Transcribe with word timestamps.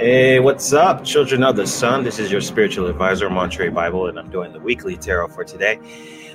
Hey, 0.00 0.38
what's 0.38 0.72
up, 0.72 1.02
children 1.02 1.42
of 1.42 1.56
the 1.56 1.66
sun? 1.66 2.04
This 2.04 2.20
is 2.20 2.30
your 2.30 2.40
spiritual 2.40 2.86
advisor, 2.86 3.28
Montre 3.28 3.68
Bible, 3.68 4.06
and 4.06 4.16
I'm 4.16 4.30
doing 4.30 4.52
the 4.52 4.60
weekly 4.60 4.96
tarot 4.96 5.26
for 5.26 5.42
today. 5.42 5.80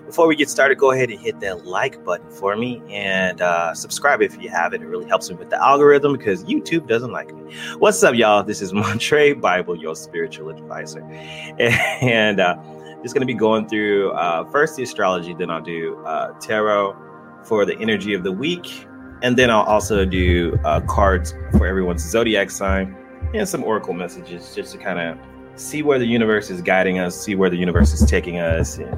Before 0.05 0.27
we 0.27 0.35
get 0.35 0.49
started, 0.49 0.77
go 0.77 0.91
ahead 0.91 1.09
and 1.09 1.17
hit 1.17 1.39
that 1.39 1.65
like 1.65 2.03
button 2.03 2.29
for 2.29 2.57
me 2.57 2.81
and 2.89 3.41
uh, 3.41 3.73
subscribe 3.73 4.21
if 4.21 4.37
you 4.41 4.49
haven't. 4.49 4.81
It 4.81 4.87
really 4.87 5.07
helps 5.07 5.29
me 5.29 5.37
with 5.37 5.49
the 5.49 5.63
algorithm 5.63 6.17
because 6.17 6.43
YouTube 6.43 6.89
doesn't 6.89 7.13
like 7.13 7.33
me. 7.33 7.55
What's 7.77 8.03
up, 8.03 8.15
y'all? 8.15 8.43
This 8.43 8.61
is 8.61 8.73
Montre 8.73 9.35
Bible, 9.35 9.77
your 9.77 9.95
spiritual 9.95 10.49
advisor. 10.49 11.01
And 11.01 12.41
uh, 12.41 12.57
just 13.01 13.15
going 13.15 13.25
to 13.25 13.25
be 13.25 13.33
going 13.33 13.69
through 13.69 14.11
uh, 14.11 14.43
first 14.51 14.75
the 14.75 14.83
astrology, 14.83 15.33
then 15.33 15.49
I'll 15.49 15.61
do 15.61 16.03
uh, 16.03 16.33
tarot 16.41 16.97
for 17.45 17.63
the 17.63 17.79
energy 17.79 18.13
of 18.13 18.25
the 18.25 18.31
week. 18.33 18.85
And 19.21 19.37
then 19.37 19.49
I'll 19.49 19.63
also 19.63 20.03
do 20.03 20.59
uh, 20.65 20.81
cards 20.81 21.33
for 21.53 21.65
everyone's 21.65 22.03
zodiac 22.03 22.51
sign 22.51 22.97
and 23.33 23.47
some 23.47 23.63
oracle 23.63 23.93
messages 23.93 24.53
just 24.55 24.71
to 24.73 24.77
kind 24.77 24.99
of 24.99 25.17
see 25.59 25.83
where 25.83 25.99
the 25.99 26.05
universe 26.05 26.49
is 26.49 26.61
guiding 26.61 26.99
us, 26.99 27.19
see 27.19 27.35
where 27.35 27.49
the 27.49 27.57
universe 27.57 27.93
is 27.93 28.07
taking 28.09 28.39
us, 28.39 28.77
and 28.77 28.97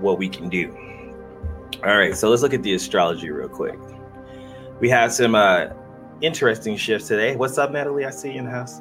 what 0.00 0.18
we 0.18 0.28
can 0.28 0.48
do. 0.48 0.76
All 1.84 1.96
right, 1.96 2.16
so 2.16 2.30
let's 2.30 2.42
look 2.42 2.54
at 2.54 2.62
the 2.62 2.74
astrology 2.74 3.30
real 3.30 3.48
quick. 3.48 3.78
We 4.80 4.88
have 4.90 5.12
some 5.12 5.34
uh, 5.34 5.68
interesting 6.20 6.76
shifts 6.76 7.08
today. 7.08 7.36
What's 7.36 7.58
up, 7.58 7.72
Natalie? 7.72 8.04
I 8.04 8.10
see 8.10 8.32
you 8.32 8.38
in 8.38 8.44
the 8.44 8.50
house. 8.50 8.80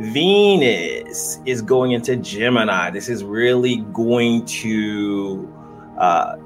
Venus 0.00 1.40
is 1.44 1.62
going 1.62 1.92
into 1.92 2.16
Gemini. 2.16 2.90
This 2.90 3.08
is 3.08 3.24
really 3.24 3.76
going 3.92 4.44
to 4.46 5.52
uh, 5.98 6.36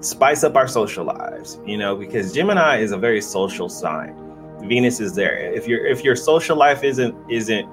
spice 0.00 0.42
up 0.42 0.56
our 0.56 0.66
social 0.66 1.04
lives, 1.04 1.58
you 1.64 1.76
know, 1.76 1.94
because 1.94 2.32
Gemini 2.32 2.78
is 2.78 2.92
a 2.92 2.98
very 2.98 3.20
social 3.20 3.68
sign. 3.68 4.29
Venus 4.62 5.00
is 5.00 5.14
there. 5.14 5.36
If 5.36 5.66
your 5.66 5.86
if 5.86 6.04
your 6.04 6.16
social 6.16 6.56
life 6.56 6.84
isn't 6.84 7.14
isn't 7.30 7.68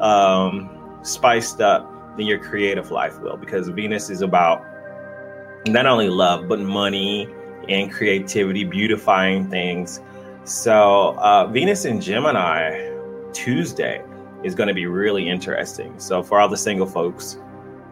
um, 0.00 0.98
spiced 1.02 1.60
up, 1.60 2.16
then 2.16 2.26
your 2.26 2.38
creative 2.38 2.90
life 2.90 3.18
will, 3.20 3.36
because 3.36 3.68
Venus 3.68 4.10
is 4.10 4.22
about 4.22 4.64
not 5.66 5.86
only 5.86 6.08
love 6.08 6.48
but 6.48 6.60
money 6.60 7.28
and 7.68 7.92
creativity, 7.92 8.64
beautifying 8.64 9.48
things. 9.48 10.00
So 10.44 11.16
uh, 11.18 11.46
Venus 11.46 11.84
in 11.84 12.00
Gemini 12.00 12.90
Tuesday 13.32 14.02
is 14.42 14.54
going 14.54 14.68
to 14.68 14.74
be 14.74 14.86
really 14.86 15.28
interesting. 15.28 15.98
So 15.98 16.22
for 16.22 16.40
all 16.40 16.48
the 16.48 16.56
single 16.56 16.86
folks, 16.86 17.38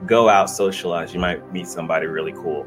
go 0.07 0.29
out, 0.29 0.49
socialize. 0.49 1.13
You 1.13 1.21
might 1.21 1.53
meet 1.53 1.69
somebody 1.69 2.07
really 2.07 2.33
cool. 2.33 2.67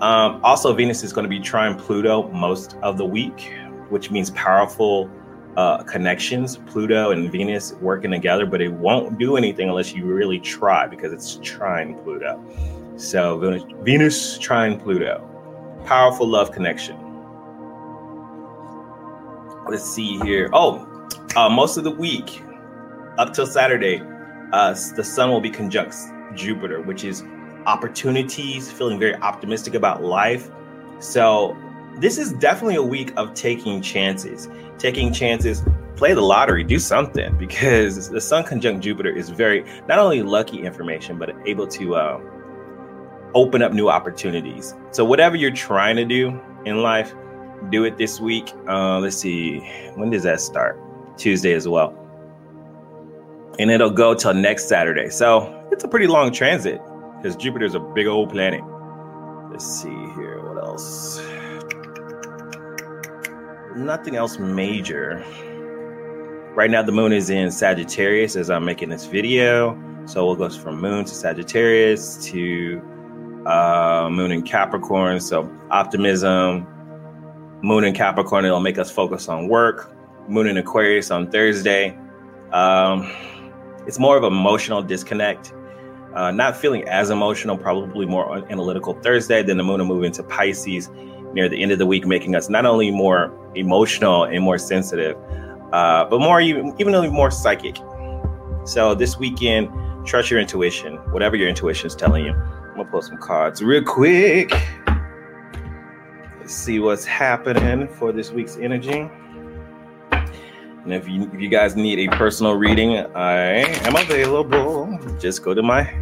Um, 0.00 0.40
also, 0.42 0.72
Venus 0.72 1.04
is 1.04 1.12
going 1.12 1.24
to 1.24 1.28
be 1.28 1.38
trine 1.38 1.76
Pluto 1.78 2.28
most 2.30 2.76
of 2.82 2.96
the 2.98 3.04
week, 3.04 3.52
which 3.92 4.10
means 4.10 4.30
powerful 4.30 5.10
uh, 5.56 5.82
connections. 5.84 6.56
Pluto 6.66 7.10
and 7.10 7.30
Venus 7.30 7.74
working 7.74 8.10
together, 8.10 8.46
but 8.46 8.60
it 8.60 8.72
won't 8.72 9.18
do 9.18 9.36
anything 9.36 9.68
unless 9.68 9.92
you 9.94 10.04
really 10.06 10.40
try 10.40 10.86
because 10.86 11.12
it's 11.12 11.38
trying 11.42 11.98
Pluto. 12.02 12.42
So 12.96 13.38
Venus, 13.38 13.62
Venus 13.82 14.38
trine 14.38 14.80
Pluto, 14.80 15.28
powerful 15.84 16.26
love 16.26 16.52
connection. 16.52 16.96
Let's 19.68 19.84
see 19.84 20.18
here. 20.20 20.48
Oh, 20.52 20.88
uh, 21.36 21.48
most 21.48 21.76
of 21.76 21.84
the 21.84 21.90
week 21.90 22.42
up 23.18 23.32
till 23.34 23.46
Saturday, 23.46 24.02
uh, 24.52 24.74
the 24.96 25.04
Sun 25.04 25.30
will 25.30 25.40
be 25.40 25.50
conjunct 25.50 25.96
Jupiter, 26.34 26.80
which 26.80 27.04
is 27.04 27.22
opportunities, 27.66 28.70
feeling 28.70 28.98
very 28.98 29.14
optimistic 29.16 29.74
about 29.74 30.02
life. 30.02 30.50
So 30.98 31.56
this 32.00 32.18
is 32.18 32.32
definitely 32.34 32.76
a 32.76 32.82
week 32.82 33.12
of 33.16 33.34
taking 33.34 33.82
chances. 33.82 34.48
Taking 34.78 35.12
chances, 35.12 35.62
play 35.96 36.14
the 36.14 36.22
lottery, 36.22 36.64
do 36.64 36.78
something 36.78 37.36
because 37.38 38.10
the 38.10 38.20
Sun 38.20 38.44
conjunct 38.44 38.82
Jupiter 38.82 39.10
is 39.10 39.30
very 39.30 39.64
not 39.88 39.98
only 39.98 40.22
lucky 40.22 40.62
information, 40.62 41.18
but 41.18 41.34
able 41.46 41.66
to. 41.68 41.96
Uh, 41.96 42.20
open 43.34 43.62
up 43.62 43.72
new 43.72 43.88
opportunities. 43.88 44.74
So 44.90 45.04
whatever 45.04 45.36
you're 45.36 45.50
trying 45.50 45.96
to 45.96 46.04
do 46.04 46.40
in 46.64 46.82
life, 46.82 47.14
do 47.70 47.84
it 47.84 47.96
this 47.96 48.20
week. 48.20 48.52
Uh, 48.68 48.98
let's 48.98 49.16
see, 49.16 49.60
when 49.94 50.10
does 50.10 50.24
that 50.24 50.40
start? 50.40 50.78
Tuesday 51.16 51.52
as 51.52 51.68
well, 51.68 51.96
and 53.58 53.70
it'll 53.70 53.90
go 53.90 54.14
till 54.14 54.34
next 54.34 54.68
Saturday. 54.68 55.10
So 55.10 55.66
it's 55.70 55.84
a 55.84 55.88
pretty 55.88 56.06
long 56.06 56.32
transit 56.32 56.80
because 57.16 57.36
Jupiter's 57.36 57.74
a 57.74 57.80
big 57.80 58.06
old 58.06 58.30
planet. 58.30 58.62
Let's 59.50 59.66
see 59.66 59.90
here, 59.90 60.42
what 60.48 60.62
else? 60.62 61.20
Nothing 63.76 64.16
else 64.16 64.38
major. 64.38 65.24
Right 66.54 66.70
now, 66.70 66.82
the 66.82 66.92
moon 66.92 67.12
is 67.12 67.30
in 67.30 67.50
Sagittarius 67.50 68.36
as 68.36 68.50
I'm 68.50 68.64
making 68.64 68.90
this 68.90 69.06
video. 69.06 69.78
So 70.04 70.30
it 70.32 70.38
goes 70.38 70.56
from 70.56 70.80
moon 70.80 71.06
to 71.06 71.14
Sagittarius 71.14 72.22
to 72.26 72.82
uh, 73.46 74.08
moon 74.10 74.30
in 74.30 74.42
Capricorn. 74.42 75.20
So 75.20 75.50
optimism, 75.70 76.66
moon 77.62 77.84
in 77.84 77.94
Capricorn, 77.94 78.44
it'll 78.44 78.60
make 78.60 78.78
us 78.78 78.90
focus 78.90 79.28
on 79.28 79.48
work. 79.48 79.94
Moon 80.28 80.46
in 80.46 80.58
Aquarius 80.58 81.10
on 81.10 81.30
Thursday. 81.30 81.96
Um, 82.52 83.10
it's 83.86 83.98
more 83.98 84.18
of 84.18 84.24
emotional 84.24 84.82
disconnect. 84.82 85.54
Uh, 86.14 86.30
not 86.30 86.54
feeling 86.56 86.86
as 86.88 87.08
emotional, 87.08 87.56
probably 87.56 88.04
more 88.04 88.36
analytical 88.50 88.92
Thursday. 89.00 89.42
Then 89.42 89.56
the 89.56 89.64
moon 89.64 89.78
will 89.78 89.86
move 89.86 90.04
into 90.04 90.22
Pisces 90.22 90.90
near 91.34 91.48
the 91.48 91.62
end 91.62 91.72
of 91.72 91.78
the 91.78 91.86
week, 91.86 92.06
making 92.06 92.34
us 92.34 92.48
not 92.48 92.66
only 92.66 92.90
more 92.90 93.32
emotional 93.54 94.24
and 94.24 94.42
more 94.42 94.58
sensitive, 94.58 95.16
uh, 95.72 96.04
but 96.04 96.20
more 96.20 96.40
even 96.40 96.74
even 96.78 97.12
more 97.12 97.30
psychic. 97.30 97.76
So 98.64 98.94
this 98.94 99.18
weekend, 99.18 99.68
trust 100.06 100.30
your 100.30 100.40
intuition, 100.40 100.96
whatever 101.12 101.36
your 101.36 101.48
intuition 101.48 101.86
is 101.86 101.96
telling 101.96 102.24
you. 102.24 102.32
I'm 102.32 102.76
gonna 102.76 102.90
pull 102.90 103.02
some 103.02 103.18
cards 103.18 103.62
real 103.62 103.82
quick. 103.82 104.52
Let's 106.38 106.54
see 106.54 106.78
what's 106.78 107.04
happening 107.04 107.88
for 107.88 108.12
this 108.12 108.30
week's 108.30 108.56
energy. 108.56 109.08
And 110.84 110.92
if 110.92 111.08
you 111.08 111.30
if 111.32 111.40
you 111.40 111.48
guys 111.48 111.76
need 111.76 111.98
a 112.00 112.16
personal 112.16 112.54
reading, 112.54 112.96
I 113.14 113.36
am 113.86 113.94
available. 113.94 114.98
Just 115.20 115.44
go 115.44 115.54
to 115.54 115.62
my 115.62 115.92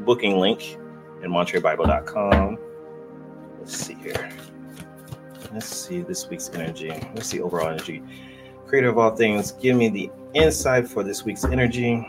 booking 0.00 0.38
link 0.38 0.78
in 1.22 1.30
MontreBible.com. 1.30 2.58
Let's 3.58 3.76
see 3.76 3.94
here. 3.94 4.30
Let's 5.52 5.66
see 5.66 6.02
this 6.02 6.28
week's 6.28 6.50
energy. 6.50 6.90
Let's 7.14 7.26
see 7.26 7.40
overall 7.40 7.68
energy. 7.68 8.02
Creator 8.66 8.88
of 8.88 8.98
all 8.98 9.14
things, 9.14 9.52
give 9.52 9.76
me 9.76 9.88
the 9.88 10.10
insight 10.34 10.88
for 10.88 11.02
this 11.02 11.24
week's 11.24 11.44
energy 11.44 12.06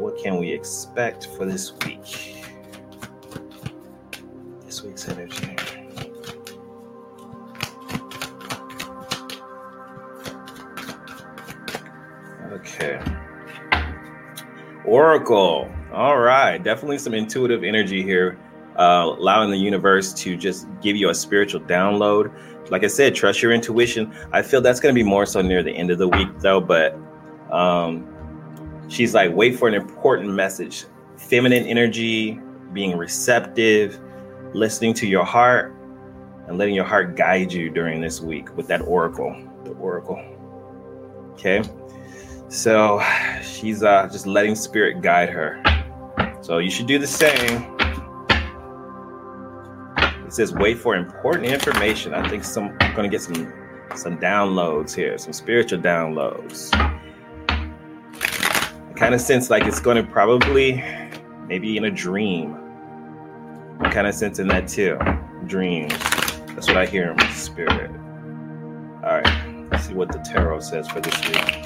What 0.00 0.16
can 0.16 0.38
we 0.38 0.50
expect 0.50 1.26
for 1.36 1.44
this 1.44 1.74
week? 1.84 2.42
This 4.64 4.82
week's 4.82 5.06
energy. 5.08 5.56
Okay. 12.50 12.98
Oracle. 14.86 15.70
All 15.92 16.18
right. 16.18 16.56
Definitely 16.56 16.96
some 16.96 17.12
intuitive 17.12 17.62
energy 17.62 18.02
here, 18.02 18.38
uh, 18.80 19.14
allowing 19.18 19.50
the 19.50 19.58
universe 19.58 20.14
to 20.14 20.36
just 20.36 20.66
give 20.80 20.96
you 20.96 21.10
a 21.10 21.14
spiritual 21.14 21.60
download. 21.60 22.32
Like 22.70 22.82
I 22.82 22.86
said, 22.86 23.14
trust 23.14 23.42
your 23.42 23.52
intuition. 23.52 24.12
I 24.32 24.40
feel 24.40 24.62
that's 24.62 24.80
going 24.80 24.94
to 24.94 24.98
be 24.98 25.06
more 25.06 25.26
so 25.26 25.42
near 25.42 25.62
the 25.62 25.72
end 25.72 25.90
of 25.90 25.98
the 25.98 26.08
week, 26.08 26.28
though. 26.38 26.60
But 26.60 26.96
um, 27.52 28.08
she's 28.88 29.12
like, 29.12 29.34
wait 29.34 29.58
for 29.58 29.68
an 29.68 29.74
important 29.74 30.32
message. 30.32 30.86
Feminine 31.18 31.64
energy, 31.64 32.40
being 32.72 32.96
receptive, 32.96 34.00
listening 34.54 34.94
to 34.94 35.06
your 35.06 35.24
heart, 35.24 35.74
and 36.46 36.56
letting 36.56 36.74
your 36.74 36.86
heart 36.86 37.16
guide 37.16 37.52
you 37.52 37.68
during 37.68 38.00
this 38.00 38.20
week 38.20 38.56
with 38.56 38.66
that 38.68 38.80
oracle. 38.82 39.36
The 39.64 39.72
oracle. 39.72 40.18
Okay. 41.32 41.62
So 42.48 43.02
she's 43.42 43.82
uh, 43.82 44.08
just 44.10 44.26
letting 44.26 44.54
spirit 44.54 45.02
guide 45.02 45.28
her. 45.28 45.62
So 46.40 46.58
you 46.58 46.70
should 46.70 46.86
do 46.86 46.98
the 46.98 47.06
same. 47.06 47.69
It 50.30 50.34
says 50.34 50.54
wait 50.54 50.78
for 50.78 50.94
important 50.94 51.46
information. 51.46 52.14
I 52.14 52.28
think 52.28 52.44
some 52.44 52.76
I'm 52.80 52.94
gonna 52.94 53.08
get 53.08 53.20
some 53.20 53.52
some 53.96 54.16
downloads 54.18 54.94
here, 54.94 55.18
some 55.18 55.32
spiritual 55.32 55.80
downloads 55.80 56.70
kind 59.00 59.14
of 59.14 59.20
sense 59.22 59.48
like 59.48 59.64
it's 59.64 59.80
going 59.80 59.96
to 59.96 60.02
probably 60.02 60.84
maybe 61.46 61.78
in 61.78 61.86
a 61.86 61.90
dream. 61.90 62.54
I'm 63.80 63.90
kind 63.90 64.06
of 64.06 64.14
sense 64.14 64.38
in 64.38 64.46
that 64.48 64.68
too. 64.68 64.98
Dreams. 65.46 65.98
That's 66.54 66.68
what 66.68 66.76
I 66.76 66.84
hear 66.84 67.10
in 67.10 67.16
my 67.16 67.30
spirit. 67.30 67.90
All 69.02 69.22
right. 69.22 69.68
Let's 69.70 69.86
see 69.86 69.94
what 69.94 70.12
the 70.12 70.18
tarot 70.18 70.60
says 70.60 70.86
for 70.86 71.00
this 71.00 71.18
week. 71.26 71.64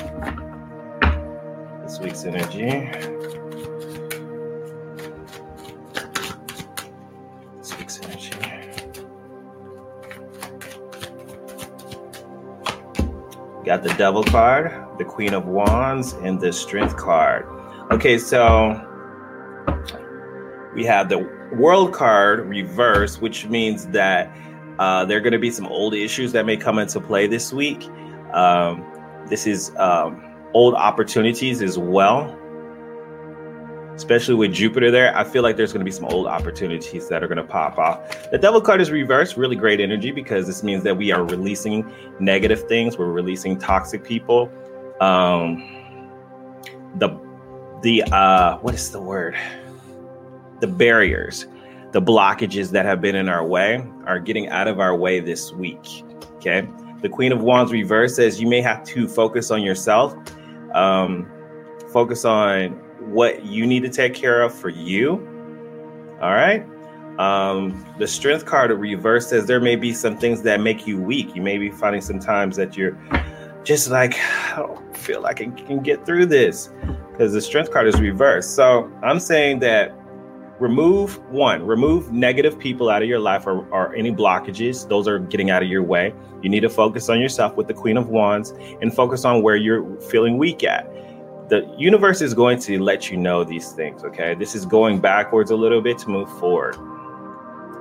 This 1.83 1.99
week's 1.99 2.25
energy. 2.25 2.89
This 7.59 7.77
week's 7.77 8.01
energy. 8.01 8.54
Got 13.65 13.83
the 13.83 13.95
Devil 13.95 14.23
card, 14.25 14.99
the 14.99 15.05
Queen 15.05 15.33
of 15.33 15.47
Wands, 15.47 16.13
and 16.13 16.39
the 16.39 16.53
Strength 16.53 16.97
card. 16.97 17.47
Okay, 17.91 18.19
so 18.19 18.79
we 20.75 20.85
have 20.85 21.09
the 21.09 21.19
World 21.55 21.95
card 21.95 22.47
reversed, 22.47 23.23
which 23.23 23.47
means 23.47 23.87
that 23.89 24.31
uh, 24.79 25.05
there 25.05 25.17
are 25.17 25.21
going 25.21 25.33
to 25.33 25.39
be 25.39 25.51
some 25.51 25.67
old 25.69 25.95
issues 25.95 26.33
that 26.33 26.45
may 26.45 26.57
come 26.57 26.79
into 26.79 27.01
play 27.01 27.27
this 27.27 27.53
week. 27.53 27.89
Um, 28.35 28.85
this 29.31 29.47
is 29.47 29.73
um, 29.77 30.23
old 30.53 30.75
opportunities 30.75 31.63
as 31.63 31.79
well 31.79 32.39
especially 33.95 34.35
with 34.35 34.53
Jupiter 34.53 34.91
there, 34.91 35.17
I 35.17 35.25
feel 35.25 35.43
like 35.43 35.57
there's 35.57 35.73
going 35.73 35.81
to 35.81 35.85
be 35.85 35.95
some 35.95 36.07
old 36.07 36.27
opportunities 36.27 37.09
that 37.09 37.23
are 37.23 37.29
going 37.29 37.39
to 37.39 37.45
pop 37.45 37.79
off. 37.79 38.31
The 38.31 38.39
Devil 38.39 38.61
card 38.61 38.81
is 38.81 38.91
reversed, 38.91 39.37
really 39.37 39.57
great 39.57 39.81
energy 39.81 40.11
because 40.11 40.47
this 40.47 40.63
means 40.63 40.83
that 40.85 40.97
we 40.97 41.13
are 41.13 41.25
releasing 41.25 41.91
negative 42.19 42.67
things. 42.69 42.99
We're 42.99 43.13
releasing 43.13 43.59
toxic 43.59 44.05
people. 44.05 44.51
Um, 45.01 45.71
the 46.97 47.19
the 47.83 48.03
uh, 48.05 48.59
what 48.59 48.75
is 48.75 48.91
the 48.91 49.01
word? 49.01 49.37
The 50.61 50.67
barriers, 50.67 51.47
the 51.93 52.01
blockages 52.01 52.71
that 52.71 52.87
have 52.87 53.01
been 53.01 53.15
in 53.15 53.29
our 53.29 53.47
way 53.47 53.87
are 54.07 54.19
getting 54.19 54.49
out 54.49 54.69
of 54.69 54.81
our 54.81 54.97
way 54.97 55.21
this 55.21 55.53
week. 55.53 56.05
Okay. 56.37 56.67
The 57.03 57.09
Queen 57.09 57.33
of 57.33 57.43
Wands 57.43 57.71
reverse 57.71 58.17
says 58.17 58.41
you 58.41 58.49
may 58.49 58.63
have 58.63 58.83
to 58.85 59.07
focus 59.07 59.51
on 59.51 59.63
yourself. 59.63 60.17
Um, 60.73 61.31
focus 61.93 62.25
on 62.25 62.81
what 63.07 63.45
you 63.45 63.67
need 63.67 63.83
to 63.83 63.89
take 63.89 64.15
care 64.15 64.43
of 64.43 64.55
for 64.55 64.69
you. 64.69 65.13
All 66.21 66.33
right. 66.33 66.67
Um, 67.19 67.87
the 67.99 68.07
strength 68.09 68.45
card 68.45 68.71
of 68.71 68.81
reverse 68.81 69.29
says 69.29 69.47
there 69.47 69.61
may 69.61 69.77
be 69.77 69.93
some 69.93 70.17
things 70.17 70.43
that 70.43 70.61
make 70.61 70.87
you 70.87 71.01
weak. 71.01 71.35
You 71.37 71.43
may 71.43 71.59
be 71.59 71.71
finding 71.71 72.01
some 72.01 72.19
times 72.19 72.57
that 72.57 72.77
you're 72.77 72.99
just 73.63 73.91
like, 73.91 74.19
I 74.19 74.57
don't 74.57 74.97
feel 74.97 75.21
like 75.21 75.41
I 75.41 75.47
can 75.47 75.83
get 75.83 76.05
through 76.05 76.27
this 76.27 76.71
because 77.13 77.33
the 77.33 77.41
strength 77.41 77.71
card 77.71 77.87
is 77.87 78.01
reversed. 78.01 78.55
So 78.55 78.91
I'm 79.03 79.21
saying 79.21 79.61
that 79.61 79.95
remove 80.59 81.19
one, 81.31 81.65
remove 81.65 82.13
negative 82.13 82.59
people 82.59 82.91
out 82.91 83.03
of 83.03 83.09
your 83.09 83.19
life 83.19 83.47
or, 83.47 83.67
or 83.69 83.95
any 83.95 84.13
blockages. 84.13 84.89
Those 84.89 85.07
are 85.09 85.19
getting 85.19 85.51
out 85.51 85.63
of 85.63 85.69
your 85.69 85.83
way. 85.83 86.15
You 86.43 86.49
need 86.49 86.61
to 86.61 86.71
focus 86.71 87.09
on 87.09 87.21
yourself 87.21 87.57
with 87.57 87.69
the 87.69 87.75
Queen 87.75 87.97
of 87.97 88.09
Wands 88.09 88.53
and 88.81 88.95
focus 88.95 89.25
on 89.25 89.43
where 89.43 89.57
you're 89.57 90.01
feeling 90.01 90.37
weak 90.39 90.65
at 90.65 90.87
the 91.49 91.75
universe 91.77 92.23
is 92.23 92.33
going 92.33 92.59
to 92.59 92.83
let 92.83 93.11
you 93.11 93.17
know 93.17 93.45
these 93.45 93.73
things 93.73 94.05
okay? 94.05 94.35
This 94.35 94.55
is 94.55 94.65
going 94.65 95.01
backwards 95.01 95.51
a 95.51 95.57
little 95.57 95.81
bit 95.81 95.99
to 95.99 96.11
move 96.11 96.31
forward. 96.39 96.77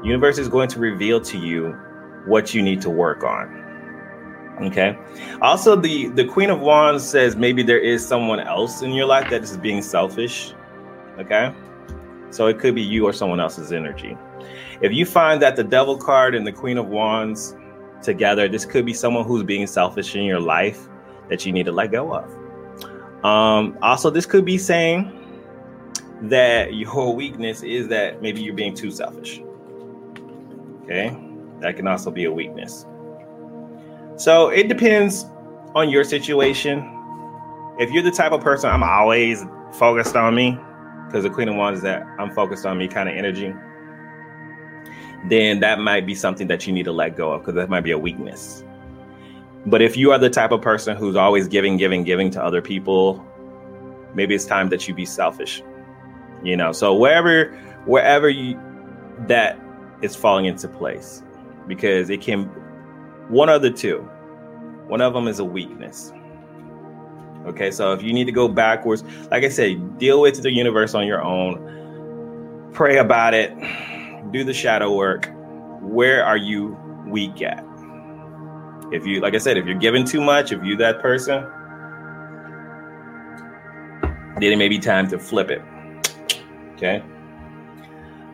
Universe 0.03 0.37
is 0.37 0.49
going 0.49 0.69
to 0.69 0.79
reveal 0.79 1.21
to 1.21 1.37
you 1.37 1.71
what 2.25 2.53
you 2.53 2.61
need 2.61 2.81
to 2.81 2.89
work 2.89 3.23
on 3.23 3.63
okay? 4.61 4.97
Also 5.41 5.75
the 5.75 6.09
the 6.09 6.25
queen 6.25 6.49
of 6.49 6.59
wands 6.59 7.07
says 7.07 7.35
maybe 7.35 7.63
there 7.63 7.79
is 7.79 8.05
someone 8.05 8.39
else 8.39 8.81
in 8.81 8.91
your 8.91 9.05
life 9.05 9.29
that 9.29 9.43
is 9.43 9.57
being 9.57 9.81
selfish 9.81 10.53
okay? 11.17 11.53
So 12.29 12.47
it 12.47 12.59
could 12.59 12.75
be 12.75 12.81
you 12.81 13.05
or 13.05 13.13
someone 13.13 13.39
else's 13.39 13.71
energy. 13.71 14.17
If 14.81 14.91
you 14.91 15.05
find 15.05 15.41
that 15.41 15.55
the 15.55 15.63
devil 15.63 15.97
card 15.97 16.35
and 16.35 16.45
the 16.45 16.51
queen 16.51 16.77
of 16.77 16.87
wands 16.87 17.55
together 18.01 18.49
this 18.49 18.65
could 18.65 18.85
be 18.85 18.93
someone 18.93 19.23
who's 19.23 19.43
being 19.43 19.65
selfish 19.65 20.15
in 20.15 20.23
your 20.23 20.41
life 20.41 20.89
that 21.29 21.45
you 21.45 21.53
need 21.53 21.65
to 21.65 21.71
let 21.71 21.91
go 21.91 22.13
of 22.13 22.42
um, 23.23 23.77
also, 23.81 24.09
this 24.09 24.25
could 24.25 24.45
be 24.45 24.57
saying 24.57 25.19
that 26.23 26.73
your 26.73 27.15
weakness 27.15 27.63
is 27.63 27.87
that 27.87 28.21
maybe 28.21 28.41
you're 28.41 28.53
being 28.53 28.75
too 28.75 28.91
selfish. 28.91 29.41
Okay, 30.83 31.17
that 31.61 31.77
can 31.77 31.87
also 31.87 32.11
be 32.11 32.25
a 32.25 32.31
weakness. 32.31 32.85
So 34.17 34.49
it 34.49 34.67
depends 34.67 35.25
on 35.73 35.89
your 35.89 36.03
situation. 36.03 36.89
If 37.79 37.91
you're 37.91 38.03
the 38.03 38.11
type 38.11 38.33
of 38.33 38.41
person 38.41 38.69
I'm 38.69 38.83
always 38.83 39.43
focused 39.71 40.15
on 40.15 40.35
me, 40.35 40.59
because 41.07 41.23
the 41.23 41.29
Queen 41.29 41.47
of 41.47 41.55
Wands 41.55 41.79
is 41.79 41.83
that 41.83 42.03
I'm 42.19 42.33
focused 42.33 42.65
on 42.65 42.77
me 42.77 42.87
kind 42.87 43.07
of 43.07 43.15
energy, 43.15 43.53
then 45.29 45.61
that 45.61 45.79
might 45.79 46.05
be 46.05 46.13
something 46.13 46.47
that 46.47 46.67
you 46.67 46.73
need 46.73 46.83
to 46.83 46.91
let 46.91 47.15
go 47.15 47.31
of 47.31 47.41
because 47.41 47.55
that 47.55 47.69
might 47.69 47.81
be 47.81 47.91
a 47.91 47.97
weakness. 47.97 48.63
But 49.65 49.81
if 49.81 49.95
you 49.95 50.11
are 50.11 50.17
the 50.17 50.29
type 50.29 50.51
of 50.51 50.61
person 50.61 50.97
who's 50.97 51.15
always 51.15 51.47
giving, 51.47 51.77
giving, 51.77 52.03
giving 52.03 52.29
to 52.31 52.43
other 52.43 52.61
people, 52.61 53.25
maybe 54.13 54.35
it's 54.35 54.45
time 54.45 54.69
that 54.69 54.87
you 54.87 54.93
be 54.93 55.05
selfish. 55.05 55.63
You 56.43 56.57
know, 56.57 56.73
so 56.73 56.93
wherever 56.93 57.45
wherever 57.85 58.29
you 58.29 58.59
that 59.27 59.57
is 60.01 60.15
falling 60.15 60.45
into 60.45 60.67
place 60.67 61.23
because 61.67 62.09
it 62.09 62.21
can 62.21 62.45
one 63.29 63.49
of 63.49 63.61
the 63.61 63.71
two. 63.71 63.99
One 64.87 64.99
of 64.99 65.13
them 65.13 65.27
is 65.29 65.39
a 65.39 65.45
weakness. 65.45 66.11
Okay, 67.45 67.71
so 67.71 67.93
if 67.93 68.03
you 68.03 68.13
need 68.13 68.25
to 68.25 68.31
go 68.31 68.47
backwards, 68.47 69.03
like 69.31 69.43
I 69.43 69.49
said, 69.49 69.97
deal 69.97 70.21
with 70.21 70.41
the 70.41 70.51
universe 70.51 70.93
on 70.93 71.07
your 71.07 71.21
own. 71.21 72.69
Pray 72.73 72.97
about 72.97 73.33
it. 73.33 73.53
Do 74.31 74.43
the 74.43 74.53
shadow 74.53 74.93
work. 74.93 75.29
Where 75.81 76.25
are 76.25 76.37
you 76.37 76.77
weak 77.05 77.41
at? 77.41 77.65
If 78.93 79.07
you, 79.07 79.21
like 79.21 79.33
I 79.33 79.39
said, 79.39 79.57
if 79.57 79.65
you're 79.65 79.73
giving 79.73 80.05
too 80.05 80.21
much, 80.21 80.51
if 80.51 80.63
you 80.63 80.77
that 80.77 81.01
person, 81.01 81.43
then 84.35 84.51
it 84.51 84.57
may 84.57 84.69
be 84.69 84.77
time 84.77 85.07
to 85.09 85.17
flip 85.17 85.49
it. 85.49 85.63
Okay. 86.75 87.03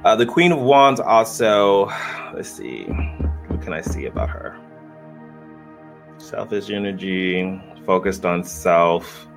Uh, 0.04 0.18
the 0.18 0.26
Queen 0.26 0.52
of 0.52 0.60
Wands 0.60 1.00
also, 1.00 1.86
let's 2.34 2.50
see, 2.50 2.84
what 3.48 3.62
can 3.62 3.72
I 3.72 3.80
see 3.80 4.06
about 4.08 4.30
her? 4.30 4.60
Selfish 6.18 6.70
energy, 6.70 7.62
focused 7.86 8.26
on 8.26 8.44
self. 8.44 9.28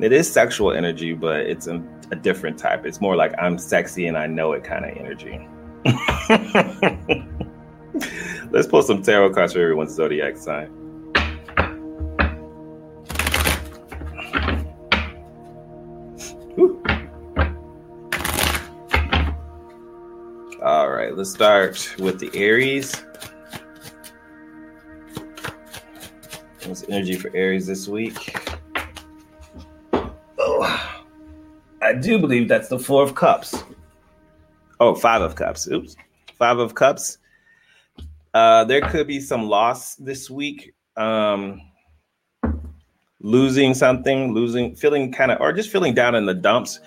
It 0.00 0.12
is 0.12 0.30
sexual 0.32 0.72
energy, 0.72 1.12
but 1.12 1.40
it's 1.40 1.66
a, 1.66 1.82
a 2.10 2.16
different 2.16 2.58
type. 2.58 2.86
It's 2.86 3.02
more 3.02 3.14
like 3.14 3.34
I'm 3.38 3.58
sexy 3.58 4.06
and 4.06 4.16
I 4.16 4.26
know 4.26 4.52
it 4.52 4.64
kind 4.64 4.86
of 4.86 4.96
energy. 4.96 5.46
Let's 8.58 8.66
pull 8.66 8.82
some 8.82 9.04
tarot 9.04 9.34
cards 9.34 9.52
for 9.52 9.60
everyone's 9.60 9.92
zodiac 9.92 10.36
sign. 10.36 10.68
All 20.60 20.90
right, 20.90 21.16
let's 21.16 21.30
start 21.30 21.94
with 22.00 22.18
the 22.18 22.32
Aries. 22.34 23.04
What's 26.64 26.82
energy 26.88 27.14
for 27.14 27.30
Aries 27.36 27.64
this 27.64 27.86
week? 27.86 28.36
Oh, 30.36 31.00
I 31.80 31.92
do 31.92 32.18
believe 32.18 32.48
that's 32.48 32.68
the 32.68 32.80
Four 32.80 33.04
of 33.04 33.14
Cups. 33.14 33.62
Oh, 34.80 34.96
Five 34.96 35.22
of 35.22 35.36
Cups. 35.36 35.68
Oops. 35.68 35.94
Five 36.36 36.58
of 36.58 36.74
Cups 36.74 37.18
uh, 38.34 38.64
there 38.64 38.80
could 38.82 39.06
be 39.06 39.20
some 39.20 39.48
loss 39.48 39.94
this 39.96 40.30
week. 40.30 40.74
Um, 40.96 41.60
losing 43.20 43.74
something, 43.74 44.32
losing, 44.32 44.74
feeling 44.74 45.12
kind 45.12 45.32
of, 45.32 45.40
or 45.40 45.52
just 45.52 45.70
feeling 45.70 45.94
down 45.94 46.14
in 46.14 46.26
the 46.26 46.34
dumps. 46.34 46.80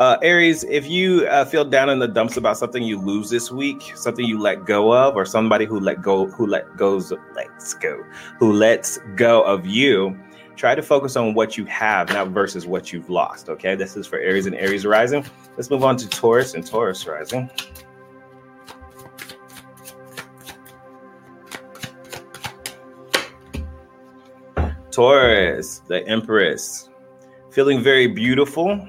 Uh, 0.00 0.16
Aries, 0.22 0.64
if 0.64 0.88
you 0.88 1.26
uh, 1.28 1.44
feel 1.44 1.64
down 1.64 1.88
in 1.88 2.00
the 2.00 2.08
dumps 2.08 2.36
about 2.36 2.56
something 2.56 2.82
you 2.82 2.98
lose 2.98 3.30
this 3.30 3.52
week, 3.52 3.92
something 3.94 4.24
you 4.24 4.40
let 4.40 4.64
go 4.64 4.92
of, 4.92 5.14
or 5.14 5.24
somebody 5.24 5.64
who 5.64 5.78
let 5.78 6.02
go, 6.02 6.26
who 6.26 6.46
let 6.46 6.76
goes, 6.76 7.12
lets 7.34 7.74
go, 7.74 8.02
who 8.38 8.52
lets 8.52 8.98
go 9.14 9.42
of 9.42 9.66
you, 9.66 10.18
try 10.56 10.74
to 10.74 10.82
focus 10.82 11.16
on 11.16 11.34
what 11.34 11.56
you 11.56 11.64
have, 11.66 12.08
not 12.08 12.28
versus 12.28 12.66
what 12.66 12.92
you've 12.92 13.08
lost. 13.08 13.48
Okay, 13.48 13.76
this 13.76 13.96
is 13.96 14.06
for 14.06 14.18
Aries 14.18 14.46
and 14.46 14.56
Aries 14.56 14.84
rising. 14.84 15.24
Let's 15.56 15.70
move 15.70 15.84
on 15.84 15.96
to 15.98 16.08
Taurus 16.08 16.54
and 16.54 16.66
Taurus 16.66 17.06
rising. 17.06 17.48
Taurus, 24.94 25.80
the 25.88 26.06
Empress, 26.06 26.88
feeling 27.50 27.82
very 27.82 28.06
beautiful, 28.06 28.88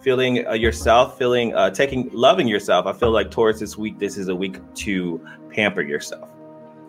feeling 0.00 0.46
uh, 0.46 0.52
yourself, 0.52 1.18
feeling 1.18 1.52
uh, 1.52 1.68
taking 1.70 2.08
loving 2.12 2.46
yourself. 2.46 2.86
I 2.86 2.92
feel 2.92 3.10
like 3.10 3.32
Taurus 3.32 3.58
this 3.58 3.76
week. 3.76 3.98
This 3.98 4.16
is 4.16 4.28
a 4.28 4.36
week 4.36 4.60
to 4.74 5.20
pamper 5.50 5.82
yourself 5.82 6.28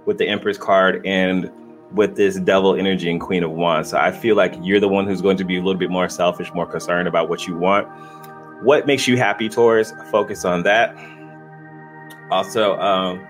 with 0.05 0.19
the 0.19 0.27
Empress 0.27 0.55
card 0.55 1.03
and 1.03 1.49
with 1.93 2.15
this 2.15 2.39
Devil 2.39 2.75
energy 2.75 3.09
and 3.09 3.19
Queen 3.19 3.41
of 3.41 3.49
Wands. 3.49 3.89
So 3.89 3.97
I 3.97 4.11
feel 4.11 4.35
like 4.35 4.53
you're 4.61 4.79
the 4.79 4.87
one 4.87 5.07
who's 5.07 5.21
going 5.21 5.37
to 5.37 5.43
be 5.43 5.57
a 5.57 5.61
little 5.61 5.79
bit 5.79 5.89
more 5.89 6.07
selfish, 6.07 6.53
more 6.53 6.67
concerned 6.67 7.07
about 7.07 7.29
what 7.29 7.47
you 7.47 7.57
want. 7.57 7.87
What 8.61 8.85
makes 8.85 9.07
you 9.07 9.17
happy, 9.17 9.49
Taurus? 9.49 9.93
Focus 10.11 10.45
on 10.45 10.61
that. 10.61 10.95
Also, 12.29 12.77
um, 12.77 13.25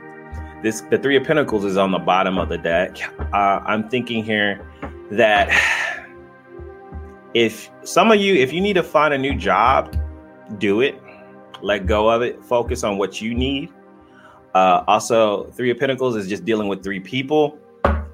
this 0.64 0.82
the 0.82 0.98
Three 0.98 1.16
of 1.16 1.24
Pentacles 1.24 1.64
is 1.64 1.78
on 1.78 1.92
the 1.92 2.00
bottom 2.00 2.38
of 2.38 2.50
the 2.50 2.58
deck. 2.58 2.98
Uh, 3.32 3.62
I'm 3.66 3.88
thinking 3.88 4.22
here 4.22 4.67
that 5.12 5.50
if 7.34 7.70
some 7.84 8.12
of 8.12 8.20
you, 8.20 8.36
if 8.36 8.52
you 8.52 8.62
need 8.62 8.74
to 8.74 8.84
find 8.84 9.14
a 9.14 9.18
new 9.18 9.36
job, 9.36 9.96
do 10.58 10.82
it. 10.82 11.02
Let 11.62 11.86
go 11.86 12.10
of 12.10 12.22
it. 12.22 12.44
Focus 12.44 12.84
on 12.84 12.98
what 12.98 13.22
you 13.22 13.34
need. 13.34 13.72
Uh, 14.54 14.84
also, 14.88 15.52
Three 15.52 15.70
of 15.70 15.80
Pentacles 15.80 16.16
is 16.16 16.28
just 16.28 16.46
dealing 16.46 16.68
with 16.68 16.84
three 16.84 17.00
people. 17.00 17.60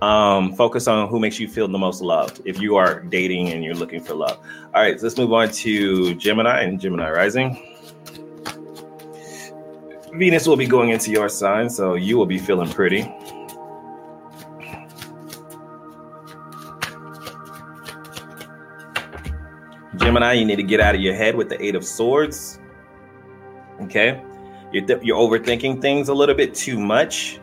Um, 0.02 0.54
focus 0.56 0.88
on 0.90 1.08
who 1.08 1.18
makes 1.18 1.40
you 1.40 1.48
feel 1.48 1.70
the 1.70 1.78
most 1.78 2.02
loved 2.02 2.42
if 2.44 2.60
you 2.60 2.76
are 2.76 3.00
dating 3.04 3.50
and 3.50 3.64
you're 3.64 3.76
looking 3.76 4.04
for 4.04 4.14
love. 4.14 4.38
All 4.76 4.82
right, 4.82 5.00
so 5.00 5.06
let's 5.06 5.18
move 5.18 5.32
on 5.32 5.50
to 5.50 6.14
Gemini 6.16 6.64
and 6.64 6.80
Gemini 6.80 7.10
rising. 7.10 7.70
Venus 10.14 10.46
will 10.46 10.58
be 10.58 10.68
going 10.68 10.90
into 10.90 11.10
your 11.10 11.30
sign, 11.30 11.70
so 11.70 11.96
you 11.96 12.18
will 12.18 12.26
be 12.26 12.38
feeling 12.38 12.70
pretty. 12.70 13.10
Gemini, 20.14 20.34
you 20.34 20.46
need 20.46 20.58
to 20.58 20.64
get 20.64 20.80
out 20.80 20.94
of 20.94 21.02
your 21.02 21.16
head 21.16 21.34
with 21.34 21.50
the 21.50 21.60
Eight 21.60 21.74
of 21.74 21.84
Swords. 21.84 22.60
Okay, 23.82 24.22
you're, 24.72 24.86
th- 24.86 25.02
you're 25.02 25.18
overthinking 25.18 25.82
things 25.82 26.08
a 26.08 26.14
little 26.14 26.36
bit 26.36 26.54
too 26.54 26.80
much. 26.80 27.40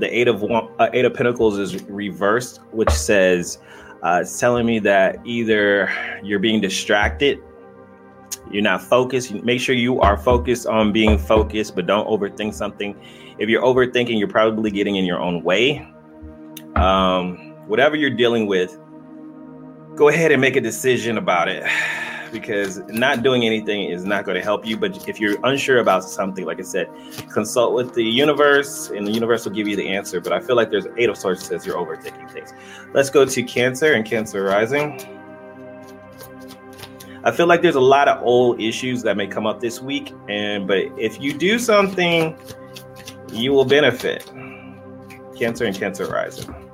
The 0.00 0.12
Eight 0.12 0.26
of 0.26 0.42
uh, 0.42 0.88
Eight 0.92 1.04
of 1.04 1.14
Pentacles 1.14 1.56
is 1.56 1.84
reversed, 1.84 2.62
which 2.72 2.90
says 2.90 3.58
uh, 4.02 4.18
it's 4.22 4.40
telling 4.40 4.66
me 4.66 4.80
that 4.80 5.20
either 5.24 5.88
you're 6.20 6.40
being 6.40 6.60
distracted, 6.60 7.38
you're 8.50 8.64
not 8.64 8.82
focused. 8.82 9.32
Make 9.32 9.60
sure 9.60 9.76
you 9.76 10.00
are 10.00 10.16
focused 10.16 10.66
on 10.66 10.92
being 10.92 11.16
focused, 11.16 11.76
but 11.76 11.86
don't 11.86 12.08
overthink 12.08 12.54
something. 12.54 13.00
If 13.38 13.48
you're 13.48 13.62
overthinking, 13.62 14.18
you're 14.18 14.26
probably 14.26 14.72
getting 14.72 14.96
in 14.96 15.04
your 15.04 15.20
own 15.20 15.44
way. 15.44 15.88
Um, 16.74 17.54
whatever 17.68 17.94
you're 17.94 18.10
dealing 18.10 18.48
with, 18.48 18.80
go 19.96 20.08
ahead 20.08 20.30
and 20.30 20.40
make 20.40 20.56
a 20.56 20.60
decision 20.60 21.16
about 21.16 21.48
it 21.48 21.64
because 22.32 22.78
not 22.88 23.22
doing 23.22 23.44
anything 23.44 23.90
is 23.90 24.04
not 24.04 24.24
going 24.24 24.34
to 24.36 24.42
help 24.42 24.66
you. 24.66 24.76
But 24.76 25.08
if 25.08 25.18
you're 25.18 25.38
unsure 25.44 25.78
about 25.78 26.04
something, 26.04 26.44
like 26.44 26.60
I 26.60 26.62
said, 26.62 26.88
consult 27.32 27.72
with 27.72 27.94
the 27.94 28.04
universe 28.04 28.90
and 28.90 29.06
the 29.06 29.10
universe 29.10 29.44
will 29.44 29.52
give 29.52 29.66
you 29.66 29.74
the 29.74 29.88
answer. 29.88 30.20
But 30.20 30.32
I 30.32 30.40
feel 30.40 30.54
like 30.54 30.70
there's 30.70 30.86
eight 30.98 31.08
of 31.08 31.16
swords 31.16 31.44
says 31.44 31.64
you're 31.64 31.76
overthinking 31.76 32.30
things. 32.30 32.52
Let's 32.92 33.10
go 33.10 33.24
to 33.24 33.42
Cancer 33.42 33.94
and 33.94 34.04
Cancer 34.04 34.44
rising. 34.44 35.00
I 37.24 37.32
feel 37.32 37.46
like 37.46 37.62
there's 37.62 37.74
a 37.74 37.80
lot 37.80 38.06
of 38.06 38.22
old 38.22 38.60
issues 38.60 39.02
that 39.02 39.16
may 39.16 39.26
come 39.26 39.46
up 39.46 39.60
this 39.60 39.80
week, 39.82 40.14
and 40.28 40.68
but 40.68 40.84
if 40.96 41.20
you 41.20 41.36
do 41.36 41.58
something, 41.58 42.38
you 43.32 43.50
will 43.50 43.64
benefit. 43.64 44.30
Cancer 45.36 45.64
and 45.64 45.76
Cancer 45.76 46.06
rising. 46.06 46.65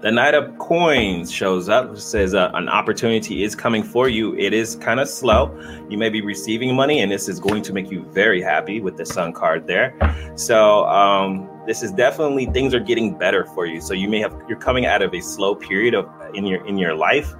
The 0.00 0.10
Knight 0.10 0.32
of 0.32 0.56
Coins 0.56 1.30
shows 1.30 1.68
up, 1.68 1.94
says 1.98 2.34
uh, 2.34 2.50
an 2.54 2.70
opportunity 2.70 3.44
is 3.44 3.54
coming 3.54 3.82
for 3.82 4.08
you. 4.08 4.34
It 4.36 4.54
is 4.54 4.76
kind 4.76 4.98
of 4.98 5.06
slow. 5.06 5.54
You 5.90 5.98
may 5.98 6.08
be 6.08 6.22
receiving 6.22 6.74
money, 6.74 7.00
and 7.00 7.12
this 7.12 7.28
is 7.28 7.38
going 7.38 7.60
to 7.64 7.74
make 7.74 7.90
you 7.90 8.04
very 8.04 8.40
happy 8.40 8.80
with 8.80 8.96
the 8.96 9.04
Sun 9.04 9.34
card 9.34 9.66
there. 9.66 9.94
So, 10.36 10.86
um, 10.86 11.50
this 11.66 11.82
is 11.82 11.92
definitely 11.92 12.46
things 12.46 12.72
are 12.72 12.80
getting 12.80 13.18
better 13.18 13.44
for 13.44 13.66
you. 13.66 13.82
So 13.82 13.92
you 13.92 14.08
may 14.08 14.20
have 14.20 14.34
you're 14.48 14.58
coming 14.58 14.86
out 14.86 15.02
of 15.02 15.12
a 15.12 15.20
slow 15.20 15.54
period 15.54 15.92
of 15.92 16.08
in 16.34 16.46
your 16.46 16.66
in 16.66 16.78
your 16.78 16.94
life. 16.94 17.34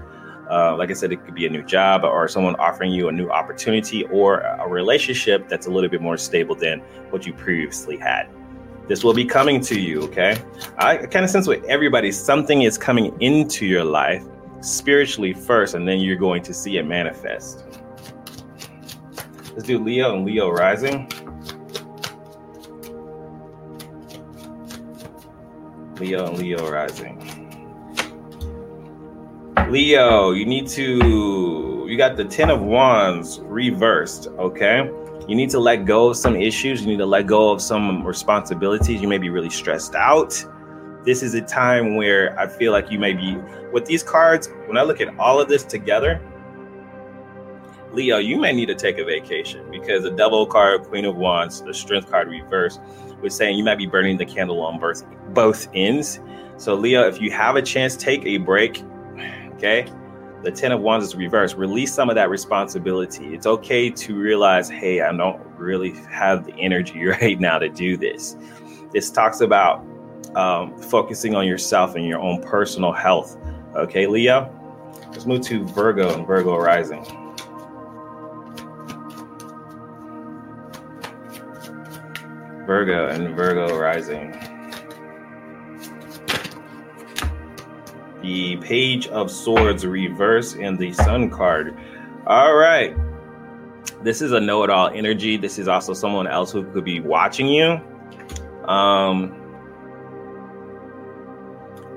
Uh, 0.51 0.77
like 0.77 0.91
I 0.91 0.95
said, 0.95 1.13
it 1.13 1.25
could 1.25 1.35
be 1.35 1.47
a 1.47 1.51
new 1.51 1.63
job 1.63 2.05
or 2.05 2.29
someone 2.29 2.57
offering 2.57 2.93
you 2.93 3.09
a 3.09 3.13
new 3.13 3.31
opportunity 3.31 4.05
or 4.09 4.41
a 4.41 4.69
relationship 4.69 5.49
that's 5.49 5.67
a 5.67 5.71
little 5.71 5.89
bit 5.89 6.03
more 6.03 6.19
stable 6.19 6.55
than 6.55 6.81
what 7.09 7.25
you 7.25 7.33
previously 7.33 7.97
had. 7.97 8.29
This 8.91 9.05
will 9.05 9.15
be 9.15 9.25
coming 9.25 9.61
to 9.61 9.79
you, 9.79 10.03
okay? 10.03 10.43
I 10.77 10.97
kind 10.97 11.25
of 11.25 11.31
sense 11.31 11.47
with 11.47 11.63
everybody, 11.67 12.11
something 12.11 12.63
is 12.63 12.77
coming 12.77 13.17
into 13.23 13.65
your 13.65 13.85
life 13.85 14.25
spiritually 14.63 15.33
first, 15.33 15.77
and 15.77 15.87
then 15.87 16.01
you're 16.01 16.17
going 16.17 16.43
to 16.43 16.53
see 16.53 16.77
it 16.77 16.85
manifest. 16.85 17.65
Let's 19.53 19.63
do 19.63 19.79
Leo 19.79 20.17
and 20.17 20.25
Leo 20.25 20.51
rising. 20.51 21.09
Leo 26.01 26.27
and 26.27 26.39
Leo 26.39 26.69
rising. 26.69 27.17
Leo, 29.69 30.33
you 30.33 30.45
need 30.45 30.67
to, 30.67 31.87
you 31.89 31.97
got 31.97 32.17
the 32.17 32.25
10 32.25 32.51
of 32.51 32.61
Wands 32.61 33.39
reversed, 33.45 34.27
okay? 34.37 34.91
You 35.31 35.37
need 35.37 35.51
to 35.51 35.61
let 35.61 35.85
go 35.85 36.09
of 36.09 36.17
some 36.17 36.35
issues. 36.35 36.81
You 36.81 36.89
need 36.89 36.99
to 36.99 37.07
let 37.07 37.29
go 37.29 37.53
of 37.53 37.63
some 37.63 38.05
responsibilities. 38.05 39.01
You 39.01 39.07
may 39.07 39.17
be 39.17 39.31
really 39.31 39.49
stressed 39.49 39.95
out. 39.95 40.45
This 41.05 41.23
is 41.23 41.35
a 41.35 41.41
time 41.41 41.95
where 41.95 42.37
I 42.37 42.49
feel 42.49 42.73
like 42.73 42.91
you 42.91 42.99
may 42.99 43.13
be, 43.13 43.37
with 43.73 43.85
these 43.85 44.03
cards, 44.03 44.49
when 44.67 44.77
I 44.77 44.83
look 44.83 45.01
at 45.01 45.17
all 45.21 45.41
of 45.41 45.49
this 45.49 45.63
together, 45.63 46.21
Leo, 47.93 48.19
you 48.19 48.41
may 48.41 48.53
need 48.53 48.67
to 48.67 48.75
take 48.75 48.99
a 48.99 49.05
vacation 49.05 49.71
because 49.71 50.03
the 50.03 50.11
Devil 50.11 50.47
card, 50.47 50.83
Queen 50.83 51.05
of 51.05 51.15
Wands, 51.15 51.63
the 51.63 51.73
Strength 51.73 52.11
card 52.11 52.27
reverse, 52.27 52.81
was 53.23 53.33
saying 53.33 53.57
you 53.57 53.63
might 53.63 53.79
be 53.79 53.87
burning 53.87 54.17
the 54.17 54.27
candle 54.27 54.61
on 54.63 54.81
both 54.81 55.05
both 55.29 55.69
ends. 55.75 56.19
So 56.57 56.75
Leo, 56.75 57.07
if 57.07 57.21
you 57.21 57.31
have 57.31 57.55
a 57.55 57.63
chance, 57.63 57.95
take 57.95 58.27
a 58.27 58.39
break. 58.39 58.83
Okay, 59.55 59.87
the 60.43 60.51
Ten 60.51 60.73
of 60.73 60.81
Wands 60.81 61.07
is 61.07 61.15
reversed. 61.15 61.57
Release 61.57 61.93
some 61.93 62.09
of 62.09 62.15
that 62.15 62.31
responsibility. 62.31 63.35
It's 63.35 63.47
okay 63.47 63.91
to 63.91 64.19
realize, 64.19 64.71
hey, 64.71 65.03
I 65.03 65.13
don't 65.13 65.41
really 65.57 65.93
have 66.11 66.47
the 66.47 66.55
energy 66.55 67.05
right 67.07 67.39
now 67.39 67.59
to 67.59 67.69
do 67.69 67.97
this. 67.97 68.37
This 68.93 69.11
talks 69.11 69.41
about 69.41 69.85
um, 70.35 70.77
focusing 70.81 71.35
on 71.35 71.47
yourself 71.47 71.95
and 71.95 72.07
your 72.07 72.21
own 72.21 72.43
personal 72.43 72.93
health. 72.93 73.37
Okay, 73.75 74.07
Leo? 74.07 74.57
Let's 75.11 75.27
move 75.27 75.43
to 75.43 75.65
Virgo 75.65 76.15
and 76.15 76.27
Virgo 76.27 76.57
rising. 76.57 77.05
Virgo 82.67 83.09
and 83.09 83.35
Virgo 83.35 83.77
rising. 83.77 84.33
The 88.31 88.57
Page 88.59 89.09
of 89.09 89.29
Swords 89.29 89.85
reverse 89.85 90.55
and 90.55 90.79
the 90.79 90.93
Sun 90.93 91.31
card. 91.31 91.77
All 92.29 92.55
right. 92.55 92.97
This 94.05 94.23
is 94.23 94.31
a 94.31 94.39
know 94.39 94.63
it 94.63 94.71
all 94.71 94.87
energy. 94.87 95.37
This 95.37 95.59
is 95.59 95.67
also 95.67 95.95
someone 95.95 96.29
else 96.29 96.53
who 96.53 96.63
could 96.71 96.85
be 96.85 97.01
watching 97.01 97.49
you. 97.49 97.81
Um, 98.69 99.35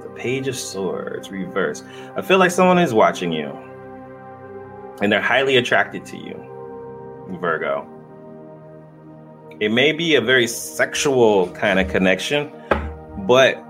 the 0.01 0.09
Page 0.15 0.47
of 0.47 0.55
Swords 0.55 1.29
reverse. 1.29 1.83
I 2.17 2.23
feel 2.23 2.39
like 2.39 2.49
someone 2.49 2.79
is 2.79 2.95
watching 2.95 3.31
you 3.31 3.49
and 5.01 5.11
they're 5.11 5.21
highly 5.21 5.57
attracted 5.57 6.03
to 6.05 6.17
you, 6.17 6.33
Virgo. 7.39 7.87
It 9.59 9.69
may 9.69 9.91
be 9.91 10.15
a 10.15 10.21
very 10.21 10.47
sexual 10.47 11.51
kind 11.51 11.79
of 11.79 11.89
connection, 11.89 12.51
but 13.27 13.63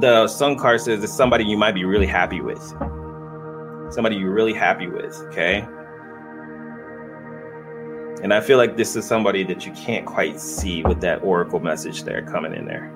the 0.00 0.28
sun 0.28 0.56
card 0.56 0.80
says 0.80 1.02
it's 1.02 1.12
somebody 1.12 1.44
you 1.44 1.56
might 1.56 1.72
be 1.72 1.84
really 1.84 2.06
happy 2.06 2.40
with. 2.40 2.62
Somebody 3.92 4.16
you're 4.16 4.32
really 4.32 4.52
happy 4.52 4.86
with, 4.86 5.14
okay? 5.28 5.66
And 8.22 8.34
I 8.34 8.40
feel 8.40 8.58
like 8.58 8.76
this 8.76 8.96
is 8.96 9.04
somebody 9.04 9.44
that 9.44 9.64
you 9.64 9.72
can't 9.72 10.04
quite 10.06 10.38
see 10.38 10.82
with 10.82 11.00
that 11.00 11.22
oracle 11.22 11.58
message 11.58 12.04
there 12.04 12.22
coming 12.22 12.54
in 12.54 12.66
there. 12.66 12.92